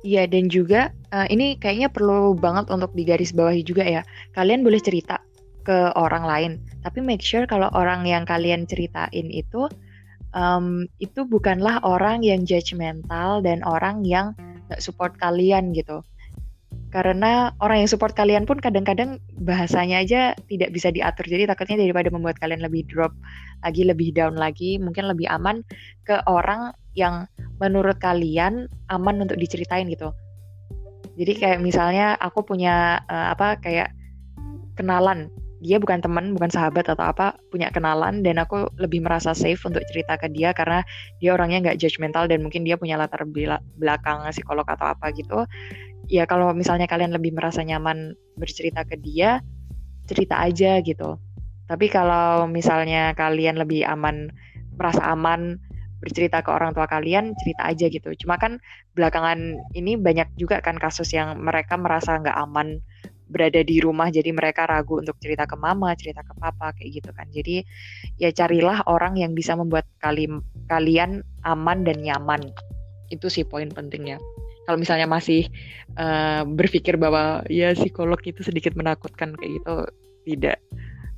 Iya 0.04 0.28
dan 0.28 0.52
juga 0.52 0.92
uh, 1.16 1.24
ini 1.32 1.56
kayaknya 1.56 1.88
perlu 1.88 2.36
banget 2.36 2.68
untuk 2.68 2.92
digarisbawahi 2.92 3.64
juga 3.64 3.88
ya. 3.88 4.02
Kalian 4.36 4.60
boleh 4.60 4.76
cerita 4.78 5.16
ke 5.64 5.96
orang 5.96 6.28
lain, 6.28 6.52
tapi 6.84 7.00
make 7.00 7.24
sure 7.24 7.48
kalau 7.48 7.72
orang 7.72 8.04
yang 8.04 8.28
kalian 8.28 8.68
ceritain 8.68 9.32
itu 9.32 9.64
um, 10.36 10.84
itu 11.00 11.24
bukanlah 11.24 11.80
orang 11.88 12.20
yang 12.20 12.44
judgmental 12.44 13.40
dan 13.40 13.64
orang 13.64 14.04
yang 14.04 14.36
gak 14.68 14.84
support 14.84 15.16
kalian 15.16 15.72
gitu 15.72 16.04
karena 16.94 17.50
orang 17.58 17.82
yang 17.82 17.90
support 17.90 18.14
kalian 18.14 18.46
pun 18.46 18.62
kadang-kadang 18.62 19.18
bahasanya 19.42 20.06
aja 20.06 20.20
tidak 20.46 20.70
bisa 20.70 20.94
diatur 20.94 21.26
jadi 21.26 21.50
takutnya 21.50 21.82
daripada 21.82 22.06
membuat 22.06 22.38
kalian 22.38 22.62
lebih 22.62 22.86
drop 22.86 23.10
lagi 23.66 23.82
lebih 23.82 24.14
down 24.14 24.38
lagi 24.38 24.78
mungkin 24.78 25.10
lebih 25.10 25.26
aman 25.26 25.66
ke 26.06 26.22
orang 26.30 26.70
yang 26.94 27.26
menurut 27.58 27.98
kalian 28.02 28.66
aman 28.90 29.22
untuk 29.22 29.38
diceritain 29.38 29.86
gitu. 29.90 30.10
Jadi 31.14 31.32
kayak 31.38 31.58
misalnya 31.62 32.18
aku 32.18 32.42
punya 32.42 33.02
uh, 33.06 33.30
apa 33.34 33.58
kayak 33.62 33.94
kenalan. 34.74 35.30
Dia 35.64 35.80
bukan 35.80 36.04
teman 36.04 36.36
bukan 36.36 36.52
sahabat 36.52 36.92
atau 36.92 37.00
apa 37.00 37.40
punya 37.48 37.72
kenalan 37.72 38.20
dan 38.20 38.36
aku 38.36 38.68
lebih 38.76 39.00
merasa 39.00 39.32
safe 39.32 39.62
untuk 39.64 39.80
cerita 39.88 40.20
ke 40.20 40.28
dia 40.28 40.52
karena 40.52 40.84
dia 41.24 41.32
orangnya 41.32 41.70
nggak 41.70 41.80
judgmental 41.80 42.28
dan 42.28 42.44
mungkin 42.44 42.68
dia 42.68 42.76
punya 42.76 43.00
latar 43.00 43.24
belakang 43.80 44.18
psikolog 44.28 44.66
atau 44.68 44.92
apa 44.92 45.08
gitu. 45.16 45.48
Ya 46.12 46.28
kalau 46.28 46.52
misalnya 46.52 46.84
kalian 46.84 47.16
lebih 47.16 47.32
merasa 47.32 47.64
nyaman 47.64 48.12
bercerita 48.36 48.84
ke 48.84 49.00
dia 49.00 49.40
cerita 50.04 50.36
aja 50.36 50.84
gitu. 50.84 51.16
Tapi 51.64 51.88
kalau 51.88 52.44
misalnya 52.44 53.16
kalian 53.16 53.56
lebih 53.56 53.88
aman 53.88 54.28
merasa 54.76 55.00
aman 55.08 55.56
bercerita 56.04 56.44
ke 56.44 56.52
orang 56.52 56.76
tua 56.76 56.84
kalian 56.84 57.32
cerita 57.40 57.64
aja 57.64 57.88
gitu. 57.88 58.12
Cuma 58.20 58.36
kan 58.36 58.60
belakangan 58.92 59.56
ini 59.72 59.96
banyak 59.96 60.28
juga 60.36 60.60
kan 60.60 60.76
kasus 60.76 61.16
yang 61.16 61.40
mereka 61.40 61.80
merasa 61.80 62.20
nggak 62.20 62.36
aman 62.36 62.84
berada 63.24 63.64
di 63.64 63.80
rumah 63.80 64.12
jadi 64.12 64.36
mereka 64.36 64.68
ragu 64.68 65.00
untuk 65.00 65.16
cerita 65.16 65.48
ke 65.48 65.56
mama 65.56 65.96
cerita 65.96 66.20
ke 66.20 66.36
papa 66.36 66.76
kayak 66.76 67.00
gitu 67.00 67.10
kan. 67.16 67.24
Jadi 67.32 67.64
ya 68.20 68.28
carilah 68.28 68.84
orang 68.84 69.16
yang 69.16 69.32
bisa 69.32 69.56
membuat 69.56 69.88
kali 70.04 70.28
kalian 70.68 71.24
aman 71.48 71.88
dan 71.88 72.04
nyaman. 72.04 72.52
Itu 73.08 73.32
sih 73.32 73.48
poin 73.48 73.72
pentingnya. 73.72 74.20
Kalau 74.64 74.80
misalnya 74.80 75.08
masih 75.08 75.48
uh, 76.00 76.44
berpikir 76.44 76.96
bahwa 76.96 77.44
ya 77.52 77.76
psikolog 77.76 78.20
itu 78.24 78.40
sedikit 78.40 78.76
menakutkan 78.76 79.36
kayak 79.36 79.60
gitu 79.60 79.74
tidak. 80.24 80.58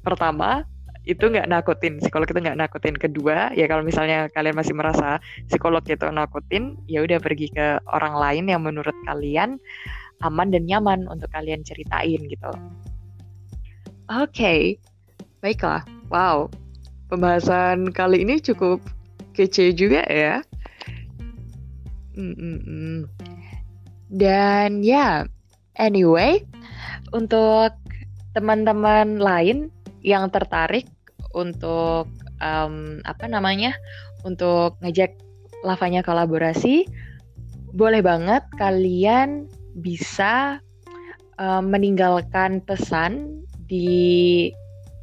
Pertama 0.03 0.67
itu 1.07 1.23
nggak 1.23 1.47
nakutin 1.47 2.03
psikolog 2.03 2.27
itu 2.27 2.43
nggak 2.43 2.59
nakutin 2.59 2.99
kedua 2.99 3.55
ya 3.55 3.71
kalau 3.71 3.87
misalnya 3.87 4.27
kalian 4.35 4.59
masih 4.59 4.75
merasa 4.75 5.23
psikolog 5.47 5.87
itu 5.87 6.03
nakutin 6.11 6.75
ya 6.91 7.07
udah 7.07 7.23
pergi 7.23 7.47
ke 7.55 7.79
orang 7.95 8.19
lain 8.19 8.45
yang 8.51 8.67
menurut 8.67 8.95
kalian 9.07 9.63
aman 10.27 10.51
dan 10.51 10.67
nyaman 10.67 11.07
untuk 11.07 11.31
kalian 11.31 11.63
ceritain 11.63 12.19
gitu. 12.27 12.51
Oke. 14.11 14.31
Okay. 14.35 14.61
baiklah. 15.45 15.87
Wow. 16.11 16.51
Pembahasan 17.07 17.95
kali 17.95 18.27
ini 18.27 18.43
cukup 18.43 18.83
kece 19.37 19.71
juga 19.77 20.03
ya. 20.11 20.43
Mm 22.19 22.35
-mm. 22.35 22.97
Dan 24.11 24.83
ya, 24.83 25.29
anyway, 25.79 26.43
untuk 27.13 27.75
teman-teman 28.33 29.19
lain 29.21 29.71
yang 30.03 30.31
tertarik 30.31 30.87
untuk 31.37 32.09
um, 32.41 33.05
apa 33.05 33.29
namanya, 33.29 33.77
untuk 34.25 34.81
ngajak 34.81 35.13
lavanya 35.61 36.01
kolaborasi, 36.01 36.89
boleh 37.77 38.01
banget 38.01 38.41
kalian 38.57 39.45
bisa 39.77 40.65
um, 41.37 41.69
meninggalkan 41.69 42.65
pesan 42.65 43.45
di 43.69 44.49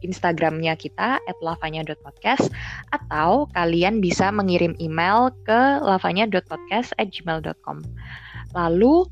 Instagramnya 0.04 0.76
kita 0.76 1.22
@lavanya.podcast 1.39 2.52
atau 2.91 3.48
kalian 3.56 4.04
bisa 4.04 4.34
mengirim 4.36 4.76
email 4.84 5.32
ke 5.48 5.80
lavanya.podcast@gmail.com. 5.80 7.78
Lalu 8.52 9.08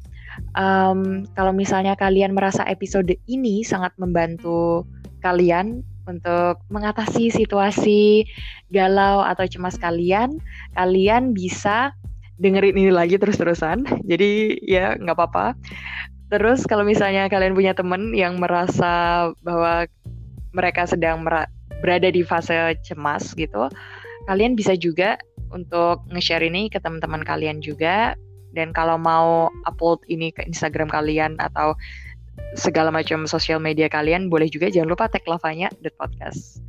um, 0.59 1.23
kalau 1.33 1.55
misalnya 1.55 1.95
kalian 1.95 2.35
merasa 2.35 2.67
episode 2.67 3.15
ini 3.31 3.63
sangat 3.63 3.95
membantu 3.95 4.83
kalian 5.23 5.85
untuk 6.09 6.61
mengatasi 6.73 7.29
situasi 7.29 8.25
galau 8.73 9.21
atau 9.21 9.45
cemas 9.45 9.77
kalian, 9.77 10.41
kalian 10.73 11.33
bisa 11.35 11.93
dengerin 12.41 12.77
ini 12.77 12.91
lagi 12.93 13.21
terus-terusan. 13.21 13.85
Jadi 14.11 14.61
ya 14.65 14.97
nggak 14.97 15.17
apa-apa. 15.17 15.53
Terus 16.31 16.63
kalau 16.63 16.87
misalnya 16.87 17.27
kalian 17.27 17.53
punya 17.53 17.75
temen 17.75 18.15
yang 18.15 18.39
merasa 18.39 19.27
bahwa 19.43 19.85
mereka 20.55 20.87
sedang 20.87 21.23
berada 21.83 22.07
di 22.07 22.23
fase 22.23 22.75
cemas 22.87 23.35
gitu, 23.35 23.67
kalian 24.31 24.55
bisa 24.55 24.73
juga 24.79 25.19
untuk 25.51 26.07
nge-share 26.07 26.47
ini 26.47 26.71
ke 26.71 26.79
teman-teman 26.79 27.27
kalian 27.27 27.59
juga 27.59 28.15
dan 28.55 28.75
kalau 28.75 28.99
mau 28.99 29.47
upload 29.67 29.99
ini 30.11 30.31
ke 30.31 30.43
Instagram 30.47 30.91
kalian 30.91 31.39
atau 31.39 31.75
segala 32.55 32.91
macam 32.91 33.23
sosial 33.27 33.59
media 33.61 33.87
kalian, 33.87 34.27
boleh 34.27 34.47
juga 34.47 34.67
jangan 34.71 34.91
lupa 34.93 35.05
tag 35.07 35.23
lavanya 35.27 35.71
the 35.83 35.91
podcast. 35.95 36.59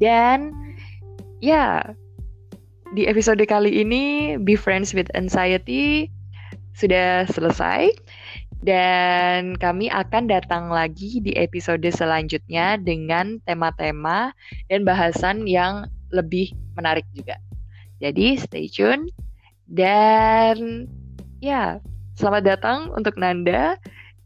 Dan 0.00 0.52
ya, 1.40 1.82
di 2.92 3.08
episode 3.08 3.40
kali 3.48 3.82
ini 3.82 4.36
Be 4.36 4.58
Friends 4.58 4.92
with 4.92 5.08
Anxiety 5.16 6.12
sudah 6.76 7.28
selesai 7.28 7.92
dan 8.62 9.58
kami 9.58 9.90
akan 9.90 10.30
datang 10.30 10.70
lagi 10.70 11.18
di 11.18 11.34
episode 11.34 11.82
selanjutnya 11.90 12.78
dengan 12.78 13.42
tema-tema 13.42 14.30
dan 14.70 14.86
bahasan 14.86 15.44
yang 15.50 15.90
lebih 16.14 16.54
menarik 16.78 17.04
juga. 17.12 17.36
Jadi 17.98 18.38
stay 18.38 18.66
tune 18.70 19.10
dan 19.66 20.86
Ya, 21.42 21.82
selamat 22.14 22.42
datang 22.46 22.78
untuk 22.94 23.18
Nanda 23.18 23.74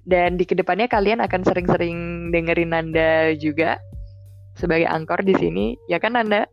Dan 0.07 0.39
di 0.39 0.47
ke 0.47 0.55
depannya 0.55 0.87
kalian 0.87 1.19
akan 1.19 1.43
sering-sering 1.43 2.31
dengerin 2.31 2.71
Nanda 2.71 3.35
juga 3.35 3.75
sebagai 4.55 4.87
angkor 4.87 5.27
di 5.27 5.35
sini, 5.35 5.75
ya 5.91 5.99
kan 5.99 6.15
Nanda? 6.15 6.47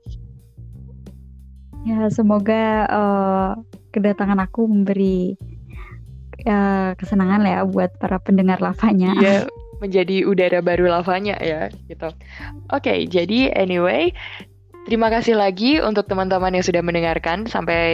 Ya, 1.85 2.09
semoga 2.09 2.89
uh, 2.89 3.51
kedatangan 3.93 4.41
aku 4.41 4.65
memberi 4.65 5.37
uh, 6.49 6.97
kesenangan 6.97 7.45
ya 7.45 7.61
buat 7.63 7.93
para 8.01 8.17
pendengar 8.17 8.57
lavanya. 8.57 9.13
Iya, 9.21 9.37
menjadi 9.83 10.25
udara 10.25 10.59
baru 10.65 10.89
lavanya 10.89 11.37
ya, 11.37 11.69
gitu. 11.85 12.09
Oke, 12.73 12.89
okay, 12.89 12.97
jadi 13.05 13.53
anyway, 13.53 14.09
Terima 14.83 15.07
kasih 15.07 15.39
lagi 15.39 15.79
untuk 15.79 16.11
teman-teman 16.11 16.51
yang 16.51 16.65
sudah 16.67 16.83
mendengarkan 16.83 17.47
sampai 17.47 17.87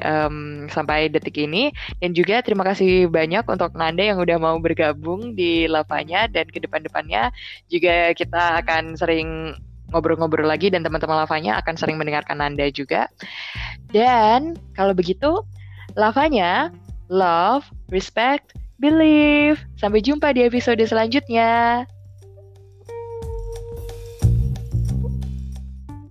um, 0.00 0.64
sampai 0.64 1.12
detik 1.12 1.36
ini 1.36 1.76
dan 2.00 2.16
juga 2.16 2.40
terima 2.40 2.64
kasih 2.64 3.04
banyak 3.12 3.44
untuk 3.44 3.76
Nanda 3.76 4.00
yang 4.00 4.16
udah 4.16 4.40
mau 4.40 4.56
bergabung 4.56 5.36
di 5.36 5.68
Lavanya 5.68 6.24
dan 6.32 6.48
ke 6.48 6.56
depan-depannya 6.64 7.28
juga 7.68 8.16
kita 8.16 8.64
akan 8.64 8.96
sering 8.96 9.52
ngobrol-ngobrol 9.92 10.48
lagi 10.48 10.72
dan 10.72 10.80
teman-teman 10.80 11.20
Lavanya 11.28 11.60
akan 11.60 11.76
sering 11.76 12.00
mendengarkan 12.00 12.40
Nanda 12.40 12.64
juga. 12.72 13.12
Dan 13.92 14.56
kalau 14.72 14.96
begitu 14.96 15.44
Lavanya 16.00 16.72
love, 17.12 17.68
respect, 17.92 18.56
believe. 18.80 19.60
Sampai 19.76 20.00
jumpa 20.00 20.32
di 20.32 20.48
episode 20.48 20.80
selanjutnya. 20.80 21.84